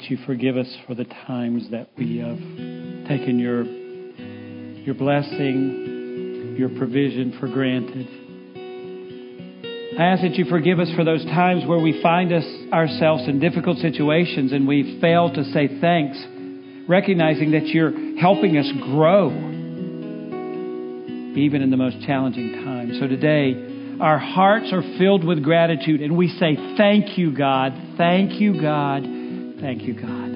you 0.09 0.17
forgive 0.25 0.57
us 0.57 0.77
for 0.87 0.95
the 0.95 1.05
times 1.05 1.69
that 1.71 1.89
we 1.97 2.17
have 2.17 2.37
taken 3.07 3.39
your, 3.39 3.63
your 3.63 4.95
blessing, 4.95 6.55
your 6.57 6.69
provision 6.69 7.37
for 7.39 7.47
granted. 7.47 8.07
I 9.99 10.05
ask 10.05 10.23
that 10.23 10.35
you 10.35 10.45
forgive 10.45 10.79
us 10.79 10.89
for 10.95 11.03
those 11.03 11.23
times 11.25 11.65
where 11.65 11.79
we 11.79 12.01
find 12.01 12.33
us 12.33 12.45
ourselves 12.71 13.27
in 13.27 13.39
difficult 13.39 13.77
situations 13.77 14.51
and 14.51 14.67
we 14.67 14.99
fail 14.99 15.31
to 15.33 15.43
say 15.51 15.79
thanks, 15.79 16.17
recognizing 16.87 17.51
that 17.51 17.67
you're 17.67 18.17
helping 18.17 18.57
us 18.57 18.69
grow 18.81 19.29
even 21.35 21.61
in 21.61 21.69
the 21.69 21.77
most 21.77 22.01
challenging 22.05 22.63
times. 22.63 22.99
So 22.99 23.07
today, 23.07 23.97
our 23.99 24.17
hearts 24.17 24.71
are 24.71 24.81
filled 24.97 25.23
with 25.23 25.43
gratitude 25.43 26.01
and 26.01 26.17
we 26.17 26.27
say, 26.27 26.55
Thank 26.77 27.17
you, 27.17 27.35
God. 27.35 27.73
Thank 27.97 28.39
you, 28.41 28.61
God. 28.61 29.03
Thank 29.63 29.84
you, 29.84 29.93
God. 29.93 30.28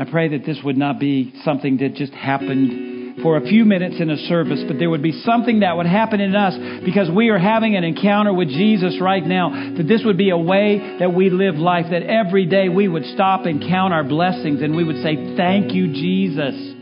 I 0.00 0.08
pray 0.08 0.28
that 0.38 0.46
this 0.46 0.60
would 0.62 0.76
not 0.76 1.00
be 1.00 1.34
something 1.44 1.78
that 1.78 1.96
just 1.96 2.12
happened 2.12 3.20
for 3.24 3.36
a 3.36 3.40
few 3.40 3.64
minutes 3.64 3.96
in 3.98 4.08
a 4.08 4.16
service, 4.28 4.62
but 4.68 4.78
there 4.78 4.88
would 4.88 5.02
be 5.02 5.10
something 5.26 5.58
that 5.60 5.76
would 5.76 5.86
happen 5.86 6.20
in 6.20 6.36
us 6.36 6.54
because 6.84 7.10
we 7.10 7.30
are 7.30 7.38
having 7.38 7.74
an 7.74 7.82
encounter 7.82 8.32
with 8.32 8.46
Jesus 8.46 9.00
right 9.00 9.26
now. 9.26 9.74
That 9.76 9.88
this 9.88 10.02
would 10.04 10.16
be 10.16 10.30
a 10.30 10.38
way 10.38 10.98
that 11.00 11.12
we 11.12 11.28
live 11.28 11.56
life, 11.56 11.86
that 11.90 12.04
every 12.04 12.46
day 12.46 12.68
we 12.68 12.86
would 12.86 13.04
stop 13.06 13.46
and 13.46 13.62
count 13.62 13.92
our 13.92 14.04
blessings 14.04 14.62
and 14.62 14.76
we 14.76 14.84
would 14.84 15.02
say, 15.02 15.36
Thank 15.36 15.72
you, 15.72 15.88
Jesus 15.88 16.76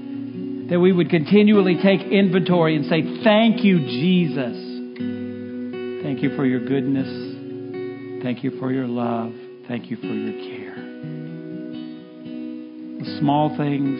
that 0.69 0.81
we 0.81 0.93
would 0.93 1.09
continually 1.09 1.77
take 1.81 2.01
inventory 2.01 2.77
and 2.77 2.85
say, 2.87 3.23
Thank 3.25 3.65
you, 3.65 3.79
Jesus. 3.79 4.53
Thank 6.03 6.23
you 6.23 6.37
for 6.37 6.45
your 6.45 6.61
goodness. 6.61 8.23
Thank 8.23 8.45
you 8.45 8.59
for 8.59 8.71
your 8.71 8.87
love. 8.87 9.33
Thank 9.69 9.91
you 9.91 9.97
for 9.97 10.07
your 10.07 10.33
care. 10.33 10.75
The 13.01 13.19
small 13.19 13.57
things 13.57 13.99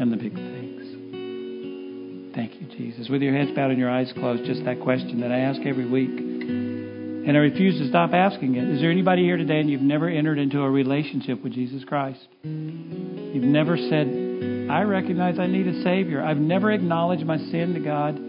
and 0.00 0.12
the 0.12 0.16
big 0.16 0.34
things. 0.34 2.34
Thank 2.34 2.60
you, 2.60 2.66
Jesus. 2.76 3.08
With 3.08 3.22
your 3.22 3.36
heads 3.36 3.50
bowed 3.54 3.70
and 3.70 3.78
your 3.78 3.90
eyes 3.90 4.12
closed, 4.14 4.44
just 4.44 4.64
that 4.64 4.80
question 4.80 5.20
that 5.20 5.32
I 5.32 5.40
ask 5.40 5.60
every 5.66 5.88
week. 5.88 6.10
And 6.10 7.36
I 7.36 7.40
refuse 7.40 7.78
to 7.78 7.88
stop 7.88 8.12
asking 8.12 8.56
it. 8.56 8.68
Is 8.68 8.80
there 8.80 8.90
anybody 8.90 9.22
here 9.22 9.36
today 9.36 9.60
and 9.60 9.70
you've 9.70 9.80
never 9.80 10.08
entered 10.08 10.38
into 10.38 10.60
a 10.60 10.70
relationship 10.70 11.42
with 11.42 11.54
Jesus 11.54 11.84
Christ? 11.84 12.26
You've 12.42 13.44
never 13.44 13.76
said, 13.76 14.68
I 14.70 14.82
recognize 14.82 15.38
I 15.38 15.46
need 15.46 15.66
a 15.66 15.82
Savior. 15.82 16.22
I've 16.22 16.36
never 16.36 16.70
acknowledged 16.70 17.24
my 17.24 17.38
sin 17.38 17.74
to 17.74 17.80
God. 17.80 18.20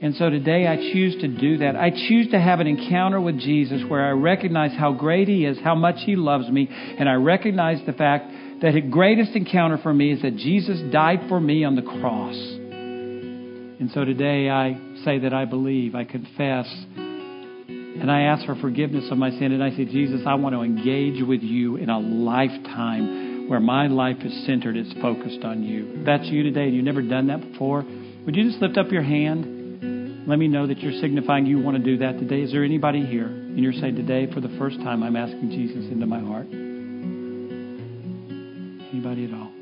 And 0.00 0.14
so 0.16 0.28
today 0.28 0.66
I 0.66 0.76
choose 0.76 1.16
to 1.22 1.28
do 1.28 1.58
that. 1.58 1.74
I 1.74 1.88
choose 1.90 2.30
to 2.32 2.38
have 2.38 2.60
an 2.60 2.66
encounter 2.66 3.18
with 3.18 3.38
Jesus 3.40 3.82
where 3.88 4.04
I 4.04 4.10
recognize 4.10 4.76
how 4.76 4.92
great 4.92 5.26
He 5.26 5.46
is, 5.46 5.58
how 5.64 5.74
much 5.74 5.96
He 6.04 6.16
loves 6.16 6.50
me, 6.50 6.68
and 6.70 7.08
I 7.08 7.14
recognize 7.14 7.80
the 7.86 7.94
fact 7.94 8.30
that 8.60 8.72
the 8.74 8.82
greatest 8.82 9.32
encounter 9.32 9.78
for 9.78 9.94
me 9.94 10.12
is 10.12 10.20
that 10.22 10.36
Jesus 10.36 10.80
died 10.92 11.20
for 11.28 11.40
me 11.40 11.64
on 11.64 11.76
the 11.76 11.82
cross. 11.82 12.36
And 12.36 13.90
so 13.92 14.04
today 14.04 14.50
I 14.50 14.78
say 15.04 15.20
that 15.20 15.32
I 15.32 15.46
believe, 15.46 15.94
I 15.94 16.04
confess, 16.04 16.66
and 16.96 18.10
I 18.10 18.22
ask 18.22 18.44
for 18.44 18.54
forgiveness 18.56 19.10
of 19.10 19.16
my 19.16 19.30
sin. 19.30 19.52
And 19.52 19.64
I 19.64 19.70
say, 19.70 19.86
Jesus, 19.86 20.22
I 20.26 20.34
want 20.34 20.54
to 20.54 20.60
engage 20.60 21.26
with 21.26 21.40
you 21.40 21.76
in 21.76 21.88
a 21.88 21.98
lifetime 21.98 23.48
where 23.48 23.60
my 23.60 23.86
life 23.86 24.18
is 24.20 24.44
centered, 24.44 24.76
it's 24.76 24.92
focused 25.00 25.42
on 25.44 25.62
you. 25.62 26.00
If 26.00 26.04
that's 26.04 26.26
you 26.26 26.42
today 26.42 26.64
and 26.64 26.74
you've 26.74 26.84
never 26.84 27.00
done 27.00 27.28
that 27.28 27.52
before, 27.52 27.82
would 28.26 28.36
you 28.36 28.44
just 28.44 28.60
lift 28.60 28.76
up 28.76 28.90
your 28.90 29.02
hand? 29.02 29.55
Let 30.26 30.40
me 30.40 30.48
know 30.48 30.66
that 30.66 30.80
you're 30.80 31.00
signifying 31.00 31.46
you 31.46 31.60
want 31.60 31.76
to 31.76 31.82
do 31.84 31.98
that 31.98 32.18
today. 32.18 32.40
Is 32.40 32.50
there 32.50 32.64
anybody 32.64 33.06
here? 33.06 33.26
And 33.26 33.60
you're 33.60 33.72
saying, 33.72 33.94
today, 33.94 34.26
for 34.32 34.40
the 34.40 34.48
first 34.58 34.76
time, 34.78 35.04
I'm 35.04 35.14
asking 35.14 35.50
Jesus 35.50 35.84
into 35.90 36.04
my 36.04 36.18
heart. 36.18 36.48
Anybody 38.90 39.26
at 39.26 39.32
all? 39.32 39.52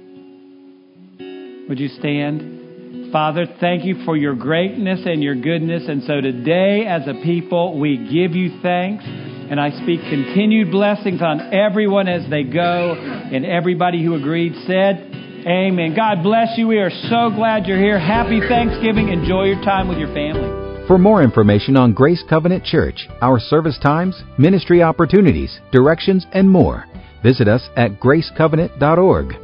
Would 1.68 1.78
you 1.78 1.88
stand? 1.88 3.12
Father, 3.12 3.44
thank 3.60 3.84
you 3.84 4.04
for 4.06 4.16
your 4.16 4.34
greatness 4.34 5.00
and 5.04 5.22
your 5.22 5.34
goodness. 5.34 5.82
And 5.86 6.02
so 6.04 6.22
today, 6.22 6.86
as 6.86 7.06
a 7.06 7.14
people, 7.22 7.78
we 7.78 7.98
give 7.98 8.34
you 8.34 8.58
thanks. 8.62 9.04
And 9.06 9.60
I 9.60 9.68
speak 9.82 10.00
continued 10.08 10.70
blessings 10.70 11.20
on 11.20 11.52
everyone 11.52 12.08
as 12.08 12.28
they 12.30 12.42
go. 12.42 12.94
And 12.94 13.44
everybody 13.44 14.02
who 14.02 14.14
agreed 14.14 14.54
said, 14.66 15.10
Amen. 15.46 15.94
God 15.94 16.22
bless 16.22 16.56
you. 16.56 16.68
We 16.68 16.78
are 16.78 16.90
so 16.90 17.30
glad 17.34 17.66
you're 17.66 17.78
here. 17.78 17.98
Happy 17.98 18.40
Thanksgiving. 18.40 19.10
Enjoy 19.10 19.44
your 19.44 19.62
time 19.62 19.88
with 19.88 19.98
your 19.98 20.12
family. 20.14 20.86
For 20.86 20.98
more 20.98 21.22
information 21.22 21.76
on 21.76 21.92
Grace 21.92 22.22
Covenant 22.28 22.64
Church, 22.64 23.08
our 23.20 23.38
service 23.38 23.78
times, 23.82 24.22
ministry 24.38 24.82
opportunities, 24.82 25.60
directions, 25.70 26.26
and 26.32 26.48
more, 26.48 26.84
visit 27.22 27.48
us 27.48 27.68
at 27.76 28.00
gracecovenant.org. 28.00 29.43